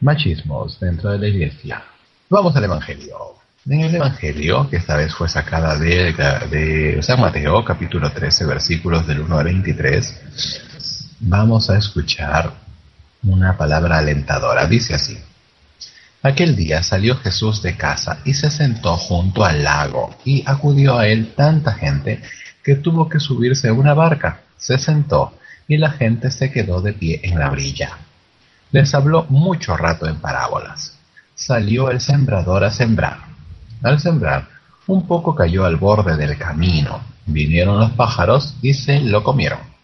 machismos 0.00 0.78
dentro 0.78 1.10
de 1.10 1.18
la 1.18 1.26
iglesia. 1.26 1.82
Vamos 2.30 2.54
al 2.54 2.62
Evangelio. 2.62 3.16
En 3.68 3.80
el 3.80 3.96
Evangelio, 3.96 4.70
que 4.70 4.76
esta 4.76 4.96
vez 4.96 5.12
fue 5.16 5.28
sacada 5.28 5.76
de, 5.80 7.02
San 7.02 7.20
Mateo, 7.20 7.64
capítulo 7.64 8.12
13, 8.12 8.46
versículos 8.46 9.04
del 9.04 9.22
1 9.22 9.38
al 9.38 9.44
23, 9.46 11.16
vamos 11.22 11.70
a 11.70 11.76
escuchar 11.76 12.52
una 13.24 13.56
palabra 13.56 13.98
alentadora. 13.98 14.64
Dice 14.68 14.94
así. 14.94 15.18
Aquel 16.26 16.56
día 16.56 16.82
salió 16.82 17.14
Jesús 17.18 17.62
de 17.62 17.76
casa 17.76 18.18
y 18.24 18.34
se 18.34 18.50
sentó 18.50 18.96
junto 18.96 19.44
al 19.44 19.62
lago, 19.62 20.12
y 20.24 20.42
acudió 20.44 20.98
a 20.98 21.06
él 21.06 21.34
tanta 21.36 21.72
gente 21.72 22.20
que 22.64 22.74
tuvo 22.74 23.08
que 23.08 23.20
subirse 23.20 23.68
a 23.68 23.72
una 23.72 23.94
barca. 23.94 24.40
Se 24.56 24.76
sentó, 24.76 25.34
y 25.68 25.76
la 25.76 25.92
gente 25.92 26.32
se 26.32 26.50
quedó 26.50 26.80
de 26.80 26.94
pie 26.94 27.20
en 27.22 27.38
la 27.38 27.52
orilla. 27.52 27.98
Les 28.72 28.92
habló 28.92 29.26
mucho 29.28 29.76
rato 29.76 30.08
en 30.08 30.16
parábolas. 30.16 30.98
Salió 31.36 31.92
el 31.92 32.00
sembrador 32.00 32.64
a 32.64 32.72
sembrar. 32.72 33.18
Al 33.84 34.00
sembrar, 34.00 34.48
un 34.88 35.06
poco 35.06 35.32
cayó 35.32 35.64
al 35.64 35.76
borde 35.76 36.16
del 36.16 36.36
camino. 36.36 37.02
Vinieron 37.26 37.78
los 37.78 37.92
pájaros 37.92 38.56
y 38.62 38.74
se 38.74 38.98
lo 38.98 39.22
comieron. 39.22 39.75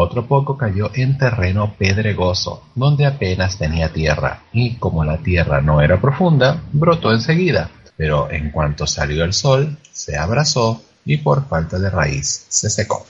Otro 0.00 0.28
poco 0.28 0.56
cayó 0.56 0.92
en 0.94 1.18
terreno 1.18 1.74
pedregoso, 1.76 2.62
donde 2.76 3.04
apenas 3.04 3.58
tenía 3.58 3.92
tierra, 3.92 4.44
y 4.52 4.76
como 4.76 5.02
la 5.02 5.18
tierra 5.18 5.60
no 5.60 5.82
era 5.82 6.00
profunda, 6.00 6.62
brotó 6.70 7.12
enseguida. 7.12 7.68
Pero 7.96 8.30
en 8.30 8.52
cuanto 8.52 8.86
salió 8.86 9.24
el 9.24 9.32
sol, 9.32 9.76
se 9.90 10.16
abrazó 10.16 10.80
y 11.04 11.16
por 11.16 11.48
falta 11.48 11.80
de 11.80 11.90
raíz 11.90 12.46
se 12.48 12.70
secó. 12.70 13.04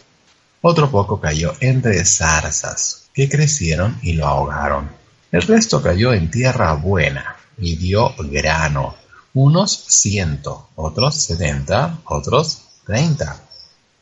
Otro 0.63 0.91
poco 0.91 1.21
cayó 1.21 1.53
entre 1.61 2.03
zarzas, 2.07 3.11
que 3.13 3.29
crecieron 3.29 3.99
y 4.01 4.15
lo 4.15 4.27
ahogaron. 4.27 4.89
El 5.31 5.43
resto 5.43 5.83
cayó 5.83 6.15
en 6.15 6.31
tierra 6.31 6.73
buena 6.73 7.37
y 7.59 7.77
dio 7.77 8.15
grano, 8.17 8.95
unos 9.35 9.77
ciento, 9.89 10.71
otros 10.75 11.17
setenta, 11.17 11.99
otros 12.07 12.63
treinta. 12.87 13.43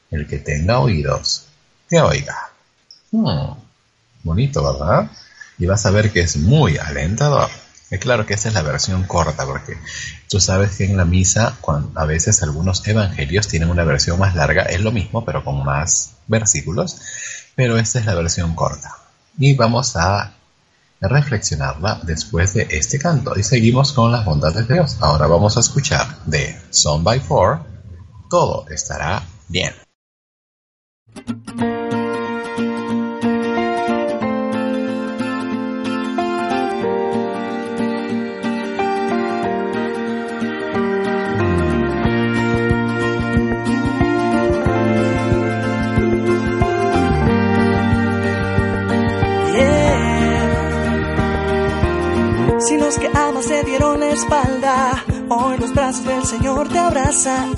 El 0.09 0.28
que 0.28 0.39
tenga 0.39 0.78
oídos, 0.78 1.47
que 1.89 2.01
oiga. 2.01 2.53
Hmm, 3.16 3.56
bonito, 4.24 4.62
¿verdad? 4.62 5.10
Y 5.58 5.64
vas 5.64 5.86
a 5.86 5.90
ver 5.90 6.12
que 6.12 6.20
es 6.20 6.36
muy 6.36 6.76
alentador. 6.76 7.48
Es 7.88 7.98
claro 7.98 8.26
que 8.26 8.34
esa 8.34 8.48
es 8.48 8.54
la 8.54 8.60
versión 8.60 9.04
corta, 9.04 9.46
porque 9.46 9.78
tú 10.28 10.38
sabes 10.38 10.76
que 10.76 10.84
en 10.84 10.98
la 10.98 11.06
misa, 11.06 11.56
cuando 11.62 11.98
a 11.98 12.04
veces 12.04 12.42
algunos 12.42 12.86
evangelios 12.86 13.48
tienen 13.48 13.70
una 13.70 13.84
versión 13.84 14.18
más 14.18 14.34
larga, 14.34 14.64
es 14.64 14.82
lo 14.82 14.92
mismo, 14.92 15.24
pero 15.24 15.42
con 15.44 15.64
más 15.64 16.16
versículos, 16.26 17.00
pero 17.54 17.78
esta 17.78 18.00
es 18.00 18.04
la 18.04 18.14
versión 18.14 18.54
corta. 18.54 18.94
Y 19.38 19.54
vamos 19.54 19.96
a 19.96 20.34
reflexionarla 21.00 22.00
después 22.02 22.52
de 22.52 22.66
este 22.70 22.98
canto. 22.98 23.32
Y 23.38 23.42
seguimos 23.42 23.92
con 23.92 24.12
las 24.12 24.26
bondades 24.26 24.68
de 24.68 24.74
Dios. 24.74 24.98
Ahora 25.00 25.26
vamos 25.26 25.56
a 25.56 25.60
escuchar 25.60 26.22
de 26.26 26.60
Son 26.68 27.02
by 27.02 27.20
Four, 27.20 27.60
Todo 28.28 28.66
estará 28.68 29.22
bien. 29.48 29.86
Hoy 55.28 55.58
los 55.58 55.74
brazos 55.74 56.04
del 56.04 56.24
Señor 56.24 56.68
te 56.68 56.78
abrazan. 56.78 57.54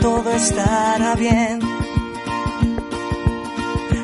Todo 0.00 0.30
estará 0.30 1.14
bien. 1.14 1.60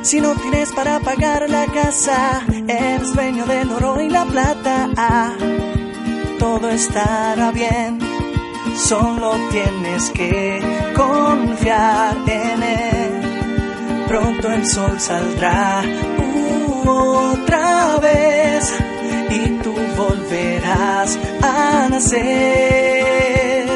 Si 0.02 0.20
no 0.20 0.34
tienes 0.34 0.72
para 0.72 1.00
pagar 1.00 1.50
la 1.50 1.66
casa, 1.66 2.42
eres 2.66 3.14
dueño 3.14 3.44
del 3.44 3.70
oro 3.72 4.00
y 4.00 4.08
la 4.08 4.24
plata. 4.24 5.34
Todo 6.38 6.70
estará 6.70 7.50
bien. 7.50 7.98
Solo 8.76 9.34
tienes 9.50 10.10
que 10.10 10.92
confiar 10.96 12.16
en 12.26 12.62
él. 12.62 14.04
Pronto 14.08 14.50
el 14.50 14.66
sol 14.66 14.98
saldrá 14.98 15.82
otra 16.86 17.98
vez 17.98 18.91
y 19.32 19.58
tú 19.62 19.74
volverás 19.96 21.18
a 21.42 21.88
nacer. 21.88 23.66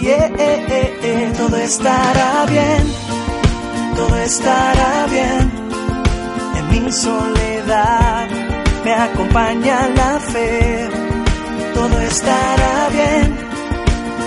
Y 0.00 0.06
eh, 0.06 0.32
eh, 0.38 0.98
eh, 1.02 1.32
todo 1.36 1.56
estará 1.56 2.44
bien, 2.46 2.84
todo 3.96 4.16
estará 4.18 5.06
bien. 5.10 5.50
En 6.56 6.64
mi 6.70 6.92
soledad 6.92 8.28
me 8.84 8.92
acompaña 8.92 9.88
la 9.96 10.20
fe. 10.20 10.88
Todo 11.74 12.00
estará 12.00 12.88
bien, 12.90 13.36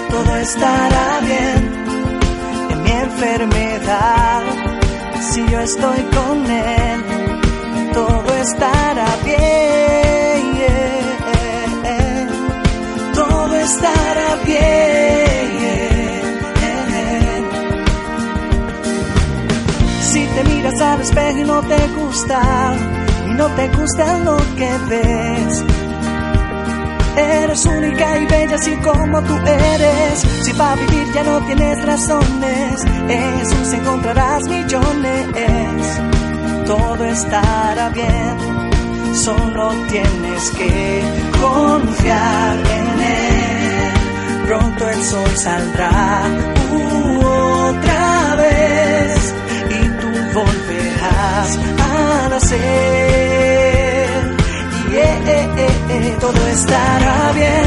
todo 0.09 0.35
estará 0.37 1.19
bien. 1.21 1.61
En 2.71 2.83
mi 2.83 2.91
enfermedad, 2.91 4.41
si 5.29 5.45
yo 5.51 5.59
estoy 5.59 6.01
con 6.17 6.51
él, 6.51 7.03
todo 7.93 8.35
estará 8.35 9.07
bien. 9.23 10.06
Estará 13.77 14.35
bien. 14.45 14.67
Si 20.01 20.25
te 20.25 20.43
miras 20.43 20.81
al 20.81 21.01
espejo 21.01 21.37
y 21.39 21.43
no 21.43 21.61
te 21.61 21.87
gusta, 21.99 22.41
y 23.27 23.33
no 23.33 23.47
te 23.55 23.67
gusta 23.69 24.19
lo 24.19 24.37
que 24.55 24.69
ves. 24.89 25.63
Eres 27.17 27.65
única 27.65 28.19
y 28.19 28.25
bella 28.27 28.55
así 28.55 28.75
como 28.77 29.21
tú 29.23 29.35
eres. 29.37 30.19
Si 30.43 30.53
para 30.53 30.75
vivir 30.75 31.07
ya 31.13 31.23
no 31.23 31.39
tienes 31.45 31.85
razones, 31.85 32.85
en 33.09 33.39
Jesús 33.39 33.73
encontrarás 33.73 34.43
millones. 34.47 35.27
Todo 36.65 37.05
estará 37.05 37.89
bien 37.89 38.67
solo 39.17 39.71
tienes 39.89 40.51
que 40.51 41.01
confiar 41.41 42.57
en 42.57 43.01
él. 43.01 43.36
Pronto 44.47 44.89
el 44.89 45.03
sol 45.03 45.29
saldrá 45.35 46.23
uh, 46.71 47.25
otra 47.69 48.35
vez 48.37 49.33
y 49.69 49.81
tú 49.99 50.07
volverás 50.33 51.59
a 51.89 52.29
nacer. 52.29 52.57
Y 54.89 54.95
eh, 54.95 55.19
eh, 55.27 55.69
eh, 55.89 56.17
todo 56.21 56.47
estará 56.47 57.31
bien, 57.33 57.65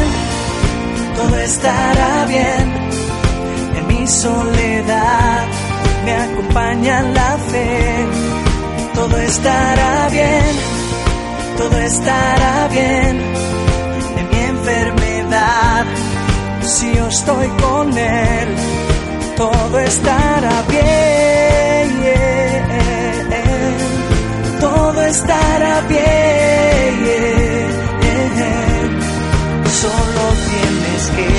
todo 1.16 1.36
estará 1.38 2.24
bien. 2.26 2.64
En 3.76 3.86
mi 3.86 4.06
soledad 4.06 5.46
me 6.06 6.12
acompaña 6.16 7.02
la 7.02 7.36
fe. 7.50 8.06
Todo 8.94 9.16
estará 9.18 10.08
bien 10.08 10.80
todo 11.60 11.78
estará 11.78 12.68
bien 12.68 13.20
Si 16.70 16.86
yo 16.94 17.06
estoy 17.08 17.48
con 17.48 17.98
Él, 17.98 18.48
todo 19.36 19.78
estará 19.80 20.62
bien. 20.68 21.90
Todo 24.60 25.02
estará 25.02 25.80
bien. 25.88 27.00
Solo 29.82 30.22
tienes 30.50 31.02
que 31.16 31.30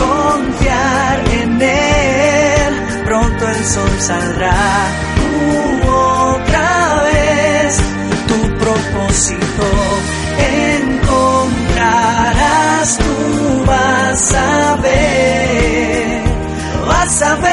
confiar 0.00 1.16
en 1.42 1.62
Él. 1.62 2.74
Pronto 3.04 3.48
el 3.48 3.64
sol 3.66 4.00
saldrá 4.00 4.88
uh, 5.28 5.88
otra 6.34 7.02
vez. 7.04 8.01
Vas 14.22 14.34
a 14.34 14.76
ver, 14.76 16.22
vas 16.86 17.22
a 17.22 17.34
ver. 17.36 17.52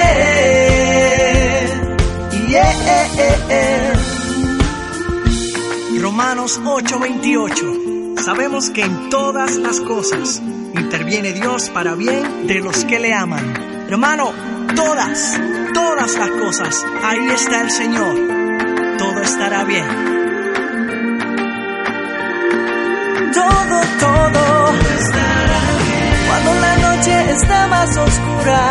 Yeah, 2.48 3.94
Romanos 6.00 6.60
8:28. 6.64 8.18
Sabemos 8.24 8.70
que 8.70 8.84
en 8.84 9.10
todas 9.10 9.56
las 9.58 9.82
cosas 9.82 10.42
interviene 10.76 11.34
Dios 11.34 11.70
para 11.70 11.96
bien 11.96 12.48
de 12.48 12.60
los 12.60 12.86
que 12.86 13.00
le 13.00 13.14
aman. 13.14 13.86
Hermano, 13.88 14.32
todas, 14.76 15.40
todas 15.74 16.16
las 16.18 16.30
cosas, 16.30 16.86
ahí 17.04 17.30
está 17.30 17.62
el 17.62 17.72
Señor. 17.72 18.16
Todo 18.98 19.22
estará 19.22 19.64
bien. 19.64 20.19
Está 27.32 27.68
más 27.68 27.90
oscura, 27.96 28.62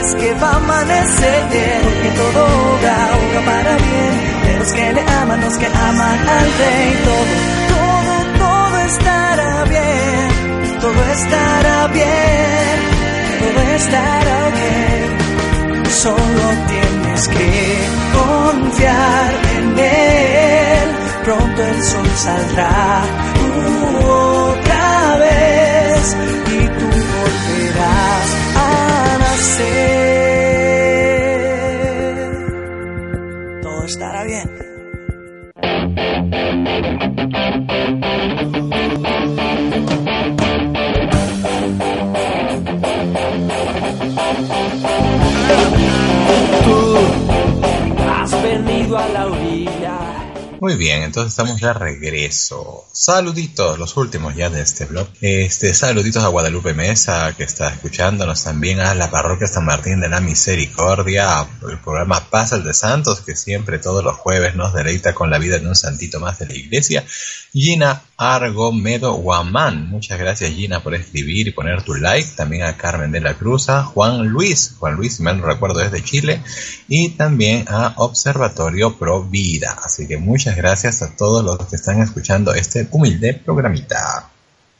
es 0.00 0.14
que 0.14 0.34
va 0.34 0.50
a 0.50 0.56
amanecer, 0.56 1.82
porque 1.82 2.10
todo 2.16 2.44
obra, 2.44 2.96
obra 3.18 3.40
para 3.46 3.76
bien, 3.76 4.14
de 4.44 4.58
los 4.58 4.72
que 4.72 4.92
le 4.92 5.00
aman, 5.00 5.40
los 5.40 5.58
que 5.58 5.66
aman 5.66 6.18
al 6.36 6.48
rey, 6.58 6.88
todo, 7.08 7.34
todo, 7.74 8.14
todo 8.38 8.78
estará 8.80 9.64
bien, 9.64 10.80
todo 10.80 11.04
estará 11.12 11.86
bien, 11.88 12.76
todo 13.40 13.60
estará 13.76 14.50
bien. 14.58 15.88
Solo 15.90 16.44
tienes 16.68 17.28
que 17.28 17.88
confiar 18.12 19.30
en 19.56 19.78
él, 19.78 20.88
pronto 21.24 21.62
el 21.62 21.82
sol 21.82 22.10
saldrá 22.16 23.02
otra 24.04 25.16
vez 25.18 26.16
tú 27.78 27.84
volverás 27.84 28.36
a 28.56 29.18
nacer. 29.18 29.97
Muy 50.60 50.76
bien, 50.76 51.02
entonces 51.02 51.32
estamos 51.32 51.60
de 51.60 51.72
regreso. 51.72 52.86
Saluditos, 52.92 53.78
los 53.78 53.96
últimos 53.96 54.34
ya 54.34 54.50
de 54.50 54.60
este 54.60 54.86
blog. 54.86 55.08
Este, 55.20 55.72
saluditos 55.74 56.24
a 56.24 56.28
Guadalupe 56.28 56.74
Mesa, 56.74 57.34
que 57.36 57.44
está 57.44 57.68
escuchándonos 57.68 58.42
también 58.42 58.80
a 58.80 58.94
la 58.94 59.10
parroquia 59.10 59.46
San 59.46 59.64
Martín 59.64 60.00
de 60.00 60.08
la 60.08 60.20
Misericordia, 60.20 61.46
el 61.68 61.78
programa 61.78 62.28
Paz 62.30 62.62
de 62.64 62.74
Santos, 62.74 63.20
que 63.20 63.36
siempre 63.36 63.78
todos 63.78 64.02
los 64.02 64.16
jueves 64.16 64.54
nos 64.56 64.72
deleita 64.74 65.14
con 65.14 65.30
la 65.30 65.38
vida 65.38 65.58
de 65.58 65.68
un 65.68 65.76
santito 65.76 66.20
más 66.20 66.38
de 66.38 66.46
la 66.46 66.54
iglesia. 66.54 67.04
Gina 67.52 68.02
Argomedo 68.18 69.14
Guamán, 69.14 69.88
muchas 69.88 70.18
gracias 70.18 70.50
Gina 70.50 70.80
por 70.80 70.94
escribir 70.94 71.48
y 71.48 71.52
poner 71.52 71.82
tu 71.82 71.94
like. 71.94 72.28
También 72.36 72.64
a 72.64 72.76
Carmen 72.76 73.10
de 73.10 73.20
la 73.20 73.34
Cruz, 73.34 73.70
a 73.70 73.84
Juan 73.84 74.28
Luis, 74.28 74.74
Juan 74.78 74.96
Luis, 74.96 75.16
si 75.16 75.22
mal 75.22 75.40
no 75.40 75.46
recuerdo, 75.46 75.80
desde 75.80 76.04
Chile. 76.04 76.42
Y 76.88 77.10
también 77.10 77.64
a 77.68 77.94
Observatorio 77.96 78.98
Pro 78.98 79.24
Vida. 79.24 79.76
Así 79.82 80.06
que 80.06 80.18
muchas 80.18 80.56
gracias 80.56 81.02
a 81.02 81.16
todos 81.16 81.44
los 81.44 81.58
que 81.68 81.76
están 81.76 82.02
escuchando 82.02 82.52
este 82.52 82.86
humilde 82.90 83.34
programita. 83.34 84.30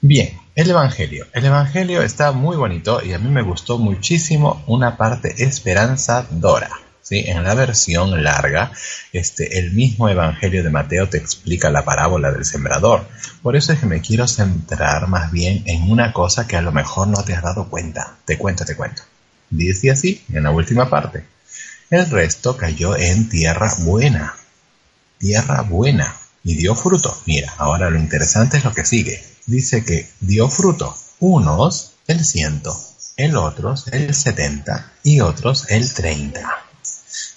Bien, 0.01 0.39
el 0.55 0.71
Evangelio. 0.71 1.27
El 1.33 1.47
Evangelio 1.47 2.03
está 2.03 2.33
muy 2.33 2.57
bonito 2.57 3.03
y 3.03 3.15
a 3.15 3.19
mí 3.19 3.31
me 3.31 3.43
gustó 3.43 3.79
muchísimo 3.79 4.63
una 4.67 4.97
parte 4.97 5.43
esperanzadora. 5.43 6.88
¿Sí? 7.09 7.25
En 7.27 7.43
la 7.43 7.55
versión 7.55 8.23
larga, 8.23 8.73
este, 9.13 9.59
el 9.59 9.73
mismo 9.73 10.09
Evangelio 10.09 10.63
de 10.63 10.71
Mateo 10.71 11.09
te 11.09 11.17
explica 11.19 11.71
la 11.71 11.85
parábola 11.85 12.31
del 12.31 12.45
sembrador. 12.45 13.09
Por 13.43 13.57
eso 13.57 13.73
es 13.73 13.79
que 13.79 13.87
me 13.87 14.01
quiero 14.01 14.29
centrar 14.29 15.09
más 15.09 15.33
bien 15.33 15.63
en 15.67 15.91
una 15.91 16.13
cosa 16.13 16.47
que 16.47 16.57
a 16.57 16.63
lo 16.63 16.73
mejor 16.73 17.09
no 17.09 17.23
te 17.25 17.35
has 17.35 17.43
dado 17.43 17.69
cuenta. 17.69 18.17
Te 18.27 18.37
cuento, 18.37 18.65
te 18.65 18.77
cuento. 18.77 19.03
Dice 19.51 19.91
así 19.91 20.23
en 20.33 20.43
la 20.43 20.51
última 20.51 20.91
parte. 20.91 21.25
El 21.91 22.11
resto 22.11 22.57
cayó 22.57 22.95
en 22.97 23.31
tierra 23.31 23.73
buena, 23.79 24.35
tierra 25.19 25.63
buena. 25.63 26.15
y 26.45 26.55
dio 26.55 26.75
fruto. 26.75 27.21
Mira, 27.27 27.53
ahora 27.59 27.91
lo 27.91 27.99
interesante 27.99 28.59
es 28.59 28.65
lo 28.65 28.73
que 28.73 28.85
sigue. 28.85 29.23
Dice 29.47 29.85
que 29.85 30.09
dio 30.21 30.49
fruto. 30.49 30.97
Unos 31.21 31.95
el 32.07 32.25
ciento, 32.25 32.79
el 33.17 33.37
otros 33.37 33.89
el 33.89 34.15
setenta 34.15 34.93
y 35.03 35.21
otros 35.21 35.67
el 35.69 35.93
treinta. 35.93 36.68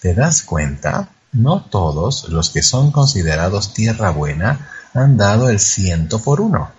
¿Te 0.01 0.15
das 0.15 0.41
cuenta? 0.41 1.09
No 1.31 1.61
todos 1.61 2.27
los 2.29 2.49
que 2.49 2.63
son 2.63 2.91
considerados 2.91 3.73
tierra 3.75 4.09
buena 4.09 4.67
han 4.95 5.15
dado 5.15 5.47
el 5.47 5.59
ciento 5.59 6.19
por 6.19 6.41
uno. 6.41 6.71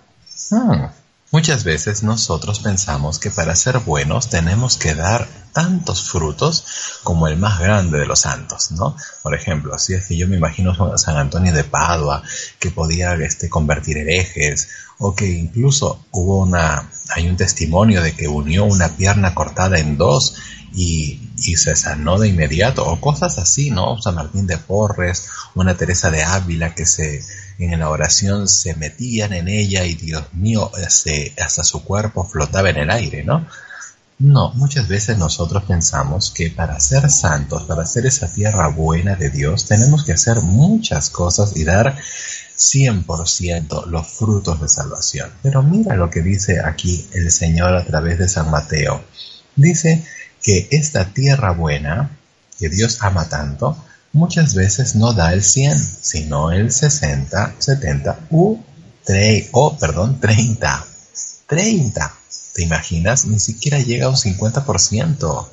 Hmm. 0.51 0.87
Muchas 1.31 1.63
veces 1.63 2.03
nosotros 2.03 2.59
pensamos 2.59 3.21
que 3.21 3.31
para 3.31 3.55
ser 3.55 3.79
buenos 3.79 4.29
tenemos 4.29 4.77
que 4.77 4.97
dar 4.97 5.27
tantos 5.53 6.11
frutos 6.11 6.99
como 7.05 7.29
el 7.29 7.39
más 7.39 7.61
grande 7.61 8.01
de 8.01 8.07
los 8.07 8.21
santos, 8.21 8.73
¿no? 8.73 8.97
Por 9.23 9.35
ejemplo, 9.35 9.79
si 9.79 9.95
es 9.95 10.07
que 10.07 10.17
yo 10.17 10.27
me 10.27 10.37
imagino 10.37 10.73
a 10.93 10.99
San 10.99 11.17
Antonio 11.17 11.53
de 11.55 11.65
Padua, 11.65 12.23
que 12.59 12.71
podía 12.71 13.15
este, 13.15 13.49
convertir 13.49 13.99
herejes, 13.99 14.69
o 14.99 15.15
que 15.15 15.31
incluso 15.31 16.05
hubo 16.11 16.41
una, 16.41 16.91
hay 17.15 17.29
un 17.29 17.37
testimonio 17.37 18.03
de 18.03 18.15
que 18.15 18.29
unió 18.29 18.65
una 18.65 18.89
pierna 18.89 19.35
cortada 19.35 19.79
en 19.79 19.97
dos 19.97 20.35
y, 20.75 21.21
y, 21.37 21.57
se 21.57 21.77
sanó 21.77 22.19
de 22.19 22.29
inmediato, 22.29 22.87
o 22.87 23.01
cosas 23.01 23.39
así, 23.39 23.71
¿no? 23.71 24.01
San 24.01 24.15
Martín 24.15 24.47
de 24.47 24.59
Porres, 24.59 25.29
una 25.55 25.77
Teresa 25.77 26.11
de 26.11 26.23
Ávila 26.23 26.75
que 26.75 26.87
se 26.87 27.23
en 27.59 27.79
la 27.79 27.91
oración 27.91 28.49
se 28.49 28.75
metían 28.75 29.33
en 29.33 29.49
ella 29.49 29.85
y 29.85 29.95
Dios 29.95 30.25
mío, 30.33 30.71
hasta 31.39 31.65
su 31.65 31.85
cuerpo 31.85 32.25
flotaba 32.25 32.71
en 32.71 32.79
el 32.79 32.91
aire, 32.91 33.25
¿no? 33.25 33.47
No, 34.19 34.53
muchas 34.55 34.87
veces 34.87 35.19
nosotros 35.19 35.65
pensamos 35.65 36.31
que 36.31 36.51
para 36.51 36.79
ser 36.79 37.11
santos, 37.11 37.65
para 37.65 37.85
ser 37.87 38.07
esa 38.07 38.33
tierra 38.33 38.69
buena 38.69 39.17
de 39.17 39.31
Dios, 39.31 39.67
tenemos 39.67 40.05
que 40.05 40.13
hacer 40.13 40.43
muchas 40.43 41.11
cosas 41.11 41.57
y 41.57 41.65
dar 41.65 41.97
100% 42.57 43.87
los 43.87 44.07
frutos 44.07 44.61
de 44.61 44.69
salvación. 44.69 45.31
Pero 45.43 45.63
mira 45.63 45.97
lo 45.97 46.09
que 46.09 46.23
dice 46.23 46.61
aquí 46.65 47.05
el 47.13 47.33
Señor 47.33 47.75
a 47.75 47.85
través 47.85 48.19
de 48.19 48.29
San 48.29 48.51
Mateo. 48.51 49.03
Dice 49.57 50.05
que 50.43 50.69
esta 50.71 51.13
tierra 51.13 51.53
buena, 51.53 52.11
que 52.59 52.69
Dios 52.69 52.99
ama 53.01 53.29
tanto, 53.29 53.77
muchas 54.13 54.55
veces 54.55 54.95
no 54.95 55.13
da 55.13 55.33
el 55.33 55.43
100, 55.43 55.79
sino 55.79 56.53
el 56.53 56.73
60, 56.73 57.55
70 57.59 58.19
u 58.31 58.59
3, 59.05 59.49
oh, 59.53 59.77
perdón, 59.79 60.21
30. 60.21 60.87
30. 61.47 62.15
¿Te 62.55 62.63
imaginas? 62.63 63.25
Ni 63.25 63.41
siquiera 63.41 63.79
llega 63.79 64.07
a 64.07 64.11
un 64.11 64.17
50%. 64.17 65.49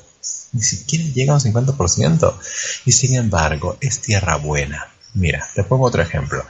Ni 0.52 0.62
siquiera 0.62 1.04
llega 1.04 1.32
a 1.32 1.36
un 1.36 1.40
50%. 1.40 2.34
Y 2.86 2.92
sin 2.92 3.16
embargo, 3.16 3.76
es 3.80 4.00
tierra 4.00 4.36
buena. 4.36 4.88
Mira, 5.14 5.44
te 5.54 5.64
pongo 5.64 5.86
otro 5.86 6.02
ejemplo. 6.02 6.44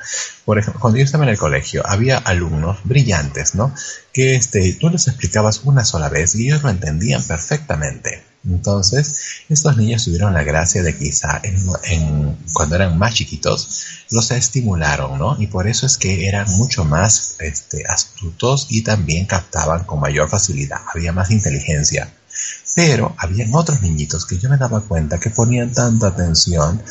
Por 0.45 0.59
ejemplo, 0.59 0.81
cuando 0.81 0.99
yo 0.99 1.05
estaba 1.05 1.25
en 1.25 1.31
el 1.31 1.39
colegio, 1.39 1.83
había 1.87 2.19
alumnos 2.19 2.79
brillantes, 2.85 3.55
¿no? 3.55 3.75
Que 4.13 4.35
este, 4.35 4.75
tú 4.75 4.91
les 4.91 5.09
explicabas 5.09 5.63
una 5.65 5.85
sola 5.85 6.11
vez 6.11 6.35
y 6.35 6.47
ellos 6.47 6.63
lo 6.63 6.69
entendían 6.69 7.23
perfectamente. 7.23 8.23
Entonces, 8.45 9.43
estos 9.51 9.77
niños 9.77 10.05
tuvieron 10.05 10.33
la 10.33 10.43
gracia 10.43 10.83
de 10.83 10.97
quizá 10.97 11.41
en, 11.43 12.39
cuando 12.55 12.77
eran 12.77 12.99
más 12.99 13.15
chiquitos, 13.15 14.05
los 14.11 14.31
estimularon, 14.31 15.19
¿no? 15.19 15.37
Y 15.39 15.47
por 15.47 15.69
eso 15.69 15.85
es 15.87 15.99
que 15.99 16.27
eran 16.27 16.51
mucho 16.53 16.85
más 16.85 17.37
este, 17.41 17.85
astutos 17.87 18.67
y 18.71 18.83
también 18.83 19.27
captaban 19.27 19.85
con 19.85 20.01
mayor 20.01 20.31
facilidad, 20.31 20.81
había 20.95 21.13
más 21.13 21.31
inteligencia. 21.31 22.13
Pero 22.75 23.15
habían 23.19 23.55
otros 23.55 23.83
niñitos 23.83 24.25
que 24.25 24.39
yo 24.39 24.49
me 24.49 24.57
daba 24.57 24.81
cuenta 24.81 25.19
que 25.19 25.31
ponían 25.31 25.73
tanta 25.73 26.07
atención 26.09 26.83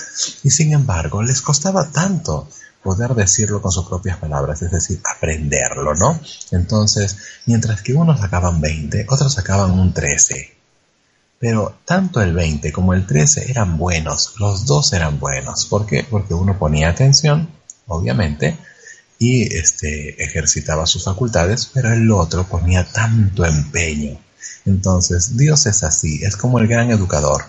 y 0.44 0.52
sin 0.52 0.74
embargo 0.74 1.24
les 1.24 1.42
costaba 1.42 1.90
tanto 1.90 2.48
poder 2.84 3.16
decirlo 3.16 3.62
con 3.62 3.72
sus 3.72 3.88
propias 3.88 4.18
palabras, 4.18 4.62
es 4.62 4.72
decir, 4.72 5.02
aprenderlo, 5.04 5.96
¿no? 5.96 6.20
Entonces, 6.52 7.18
mientras 7.46 7.82
que 7.82 7.94
unos 7.94 8.20
sacaban 8.20 8.62
20, 8.62 9.08
otros 9.10 9.34
sacaban 9.34 9.72
un 9.72 9.94
13. 9.94 10.59
Pero 11.40 11.80
tanto 11.86 12.22
el 12.22 12.34
20 12.34 12.72
como 12.74 12.94
el 12.94 13.08
13 13.08 13.50
eran 13.50 13.78
buenos, 13.78 14.34
los 14.40 14.66
dos 14.66 14.92
eran 14.94 15.20
buenos. 15.20 15.66
¿Por 15.66 15.86
qué? 15.86 16.04
Porque 16.04 16.34
uno 16.34 16.60
ponía 16.60 16.90
atención, 16.90 17.50
obviamente, 17.88 18.58
y 19.20 19.54
este, 19.56 20.22
ejercitaba 20.22 20.86
sus 20.86 21.06
facultades, 21.06 21.70
pero 21.74 21.94
el 21.94 22.12
otro 22.12 22.46
ponía 22.46 22.84
tanto 22.84 23.46
empeño. 23.46 24.20
Entonces, 24.66 25.38
Dios 25.38 25.66
es 25.66 25.84
así, 25.84 26.24
es 26.24 26.36
como 26.36 26.60
el 26.60 26.68
gran 26.68 26.92
educador. 26.92 27.46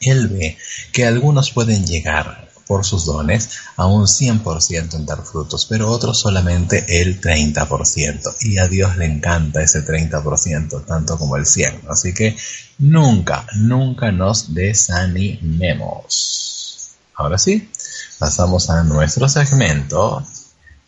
Él 0.00 0.28
ve 0.28 0.56
que 0.92 1.06
algunos 1.06 1.50
pueden 1.50 1.86
llegar 1.86 2.48
por 2.66 2.84
sus 2.84 3.06
dones 3.06 3.50
a 3.76 3.86
un 3.86 4.06
100% 4.06 4.94
en 4.94 5.06
dar 5.06 5.22
frutos, 5.22 5.66
pero 5.66 5.88
otros 5.90 6.18
solamente 6.18 7.00
el 7.00 7.20
30%. 7.20 8.36
Y 8.40 8.58
a 8.58 8.66
Dios 8.68 8.96
le 8.96 9.06
encanta 9.06 9.62
ese 9.62 9.84
30%, 9.84 10.84
tanto 10.84 11.18
como 11.18 11.36
el 11.36 11.44
100%. 11.44 11.88
Así 11.88 12.14
que 12.14 12.36
nunca, 12.78 13.46
nunca 13.56 14.12
nos 14.12 14.54
desanimemos. 14.54 16.90
Ahora 17.16 17.38
sí, 17.38 17.70
pasamos 18.18 18.70
a 18.70 18.82
nuestro 18.82 19.28
segmento 19.28 20.26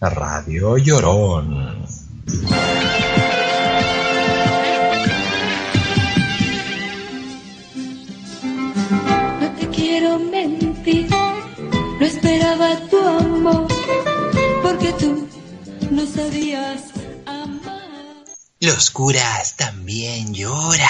Radio 0.00 0.76
Llorón. 0.76 1.86
Los 18.96 19.04
curas 19.04 19.56
también 19.56 20.32
lloran. 20.32 20.88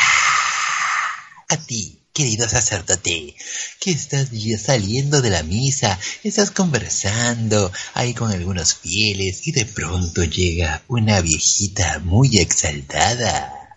A 1.48 1.57
ti, 1.57 1.98
querido 2.12 2.48
sacerdote, 2.48 3.34
que 3.80 3.90
estás 3.90 4.30
ya 4.30 4.57
saliendo 4.59 5.20
de 5.22 5.30
la 5.30 5.42
misa, 5.42 5.98
estás 6.22 6.52
conversando 6.52 7.72
ahí 7.94 8.14
con 8.14 8.30
algunos 8.30 8.76
fieles 8.76 9.48
y 9.48 9.52
de 9.52 9.64
pronto 9.64 10.22
llega 10.22 10.84
una 10.86 11.20
viejita 11.20 11.98
muy 11.98 12.38
exaltada. 12.38 13.76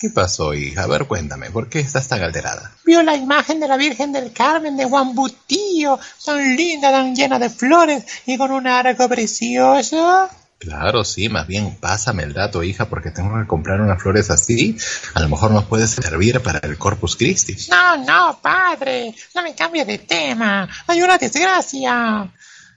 ¿Qué 0.00 0.08
pasó, 0.08 0.54
hija? 0.54 0.84
A 0.84 0.86
ver, 0.86 1.04
cuéntame, 1.04 1.50
¿por 1.50 1.68
qué 1.68 1.80
estás 1.80 2.08
tan 2.08 2.22
alterada? 2.22 2.72
Vio 2.86 3.02
la 3.02 3.14
imagen 3.16 3.60
de 3.60 3.68
la 3.68 3.76
Virgen 3.76 4.12
del 4.12 4.32
Carmen 4.32 4.74
de 4.74 4.86
Juan 4.86 5.14
Butío, 5.14 6.00
tan 6.24 6.56
linda, 6.56 6.90
tan 6.90 7.14
llena 7.14 7.38
de 7.38 7.50
flores 7.50 8.06
y 8.24 8.38
con 8.38 8.50
un 8.50 8.66
arco 8.66 9.06
precioso. 9.10 10.30
Claro, 10.58 11.04
sí, 11.04 11.28
más 11.28 11.46
bien 11.46 11.76
pásame 11.78 12.22
el 12.22 12.32
dato, 12.32 12.62
hija, 12.62 12.88
porque 12.88 13.10
tengo 13.10 13.38
que 13.38 13.46
comprar 13.46 13.78
unas 13.82 14.00
flores 14.00 14.30
así. 14.30 14.74
A 15.12 15.20
lo 15.20 15.28
mejor 15.28 15.50
nos 15.50 15.64
puede 15.64 15.86
servir 15.86 16.40
para 16.40 16.60
el 16.60 16.78
Corpus 16.78 17.16
Christi. 17.16 17.54
No, 17.70 17.98
no, 17.98 18.40
padre, 18.40 19.14
no 19.34 19.42
me 19.42 19.54
cambie 19.54 19.84
de 19.84 19.98
tema. 19.98 20.66
Hay 20.86 21.02
una 21.02 21.18
desgracia. 21.18 22.26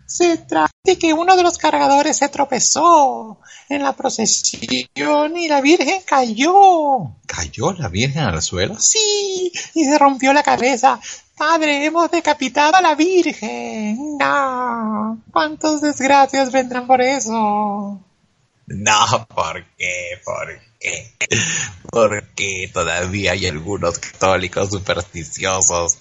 Se 0.06 0.38
trata 0.38 0.72
de 0.84 0.97
que 0.97 1.14
uno 1.14 1.36
de 1.36 1.43
los 1.43 1.58
cargadores 1.58 2.18
se 2.18 2.30
tropezó 2.30 3.39
en 3.70 3.84
la 3.84 3.93
procesión 3.93 5.38
y 5.38 5.47
la 5.47 5.62
Virgen 5.62 6.01
cayó. 6.06 7.16
¿Cayó 7.26 7.74
la 7.74 7.88
Virgen 7.88 8.24
al 8.24 8.41
suelo? 8.41 8.78
Sí, 8.80 9.51
y 9.74 9.86
se 9.86 9.97
rompió 9.97 10.34
la 10.34 10.43
cabeza. 10.43 10.99
Padre, 11.38 11.86
hemos 11.86 12.12
decapitado 12.12 12.76
a 12.76 12.82
la 12.82 12.95
Virgen. 12.95 14.18
No. 14.18 15.22
¿Cuántas 15.32 15.82
desgracias 15.82 16.51
vendrán 16.51 16.86
por 16.86 17.01
eso? 17.01 17.99
No, 18.68 19.28
¿por 19.34 19.66
qué? 19.78 20.22
¿Por 20.24 20.47
qué? 20.47 20.72
Porque 21.92 22.70
todavía 22.74 23.34
hay 23.34 23.46
algunos 23.46 24.00
católicos 24.00 24.70
supersticiosos 24.72 25.98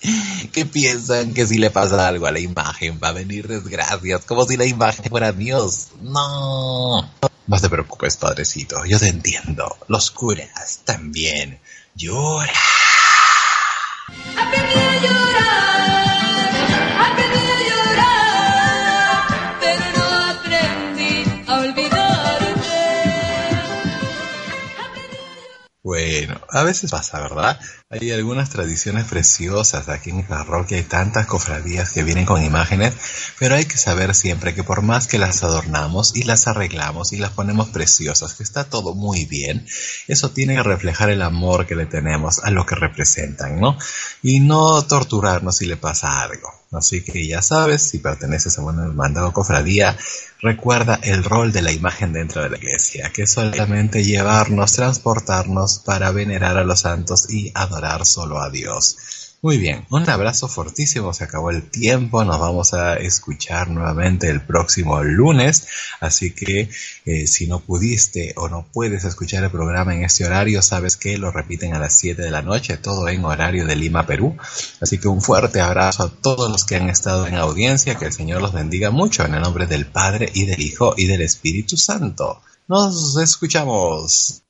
que 0.53 0.65
piensan 0.65 1.35
que 1.35 1.47
si 1.47 1.59
le 1.59 1.71
pasa 1.71 2.09
algo 2.09 2.27
a 2.27 2.33
la 2.33 2.41
imagen 2.41 2.99
va 3.03 3.09
a 3.09 3.13
venir 3.13 3.47
desgracias, 3.49 4.25
como 4.25 4.47
si 4.47 4.57
la 4.57 4.67
imagen 4.67 5.05
fuera 5.05 5.33
Dios. 5.33 5.89
No. 6.01 7.11
No 7.47 7.61
te 7.61 7.69
preocupes, 7.69 8.17
padrecito, 8.17 8.85
yo 8.87 8.99
te 8.99 9.09
entiendo. 9.09 9.77
Los 9.89 10.11
curas 10.11 10.81
también 10.85 11.61
lloran. 11.95 12.49
Aprendí 14.37 14.77
a 14.77 15.01
llorar, 15.01 15.32
Bueno, 26.13 26.41
a 26.51 26.63
veces 26.63 26.91
pasa, 26.91 27.21
¿verdad? 27.21 27.59
Hay 27.89 28.11
algunas 28.11 28.51
tradiciones 28.51 29.07
preciosas 29.07 29.89
aquí 29.89 30.11
en 30.11 30.19
mi 30.19 30.23
parroquia, 30.23 30.77
hay 30.77 30.83
tantas 30.83 31.27
cofradías 31.27 31.91
que 31.91 32.03
vienen 32.03 32.27
con 32.27 32.43
imágenes, 32.43 32.93
pero 33.39 33.55
hay 33.55 33.65
que 33.65 33.79
saber 33.79 34.15
siempre 34.15 34.55
que 34.55 34.63
por 34.63 34.83
más 34.83 35.07
que 35.07 35.19
las 35.19 35.43
adornamos 35.43 36.15
y 36.15 36.25
las 36.25 36.47
arreglamos 36.49 37.15
y 37.15 37.17
las 37.17 37.31
ponemos 37.31 37.69
preciosas, 37.71 38.35
que 38.35 38.43
está 38.43 38.65
todo 38.65 38.95
muy 38.95 39.25
bien, 39.25 39.67
eso 40.07 40.31
tiene 40.31 40.55
que 40.55 40.63
reflejar 40.63 41.09
el 41.09 41.23
amor 41.23 41.67
que 41.67 41.77
le 41.77 41.87
tenemos 41.87 42.41
a 42.41 42.51
lo 42.51 42.67
que 42.67 42.75
representan, 42.75 43.59
¿no? 43.59 43.79
Y 44.23 44.41
no 44.41 44.83
torturarnos 44.83 45.57
si 45.57 45.67
le 45.67 45.79
pasa 45.79 46.21
algo. 46.23 46.62
Así 46.73 47.03
que 47.03 47.27
ya 47.27 47.43
sabes, 47.43 47.83
si 47.83 47.99
perteneces 47.99 48.59
a 48.59 48.63
una 48.63 48.85
hermandad 48.85 49.27
o 49.27 49.33
cofradía, 49.33 49.97
recuerda 50.41 50.99
el 51.03 51.23
rol 51.23 51.53
de 51.53 51.61
la 51.61 51.71
imagen 51.71 52.15
dentro 52.15 52.43
de 52.43 52.49
la 52.49 52.57
iglesia, 52.57 53.11
que 53.13 53.23
es 53.23 53.33
solamente 53.33 54.03
llevarnos, 54.03 54.73
transportarnos 54.73 55.81
para 55.81 56.11
venerar 56.13 56.57
a 56.57 56.65
los 56.65 56.81
santos 56.81 57.31
y 57.31 57.53
adorar 57.55 58.07
solo 58.07 58.41
a 58.41 58.49
Dios. 58.49 58.97
Muy 59.45 59.59
bien, 59.59 59.85
un 59.91 60.09
abrazo 60.09 60.47
fortísimo, 60.47 61.13
se 61.13 61.25
acabó 61.25 61.51
el 61.51 61.69
tiempo, 61.69 62.25
nos 62.25 62.39
vamos 62.39 62.75
a 62.75 62.95
escuchar 62.95 63.71
nuevamente 63.71 64.29
el 64.29 64.41
próximo 64.41 65.03
lunes, 65.03 65.67
así 65.99 66.33
que 66.33 66.71
eh, 67.07 67.27
si 67.27 67.49
no 67.49 67.59
pudiste 67.59 68.35
o 68.37 68.49
no 68.49 68.65
puedes 68.73 69.03
escuchar 69.03 69.43
el 69.43 69.51
programa 69.51 69.97
en 69.97 70.05
este 70.05 70.25
horario, 70.25 70.63
sabes 70.63 70.97
que 70.97 71.19
lo 71.19 71.33
repiten 71.33 71.75
a 71.75 71.81
las 71.81 71.99
7 71.99 72.23
de 72.23 72.31
la 72.31 72.43
noche, 72.43 72.77
todo 72.77 73.09
en 73.09 73.25
horario 73.25 73.67
de 73.67 73.75
Lima, 73.75 74.07
Perú, 74.07 74.37
así 74.81 74.99
que 74.99 75.09
un 75.09 75.21
fuerte 75.21 75.61
abrazo 75.61 76.05
a 76.05 76.11
todos 76.11 76.49
los 76.49 76.65
que 76.65 76.77
han 76.77 76.89
estado 76.89 77.27
en 77.27 77.35
audiencia, 77.35 77.97
que 77.97 78.05
el 78.05 78.13
Señor 78.13 78.43
los 78.43 78.53
bendiga 78.53 78.93
mucho 78.93 79.25
en 79.25 79.35
el 79.35 79.43
nombre 79.43 79.67
del 79.67 79.87
Padre 79.87 80.31
y 80.33 80.47
del 80.47 80.61
Hijo 80.61 80.95
y 80.97 81.07
del 81.07 81.23
Espíritu 81.23 81.77
Santo. 81.77 82.43
Nos 82.69 83.17
escuchamos. 83.17 84.45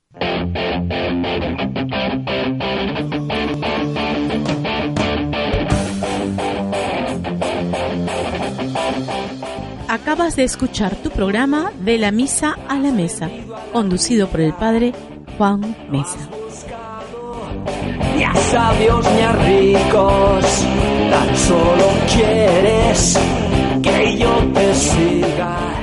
Acabas 10.12 10.36
de 10.36 10.44
escuchar 10.44 10.94
tu 10.96 11.08
programa 11.08 11.72
de 11.80 11.96
la 11.96 12.10
misa 12.10 12.58
a 12.68 12.76
la 12.76 12.92
mesa, 12.92 13.30
conducido 13.72 14.28
por 14.28 14.42
el 14.42 14.52
padre 14.52 14.92
Juan 15.38 15.74
Mesa. 15.90 16.28
Ni 18.14 18.22
a 18.22 18.34
sabios 18.34 19.06
ni 19.10 19.22
a 19.22 19.32
ricos, 19.32 20.44
tan 21.10 21.34
solo 21.34 21.88
quieres 22.14 23.18
que 23.82 24.18
yo 24.18 24.36
te 24.52 24.74
siga. 24.74 25.81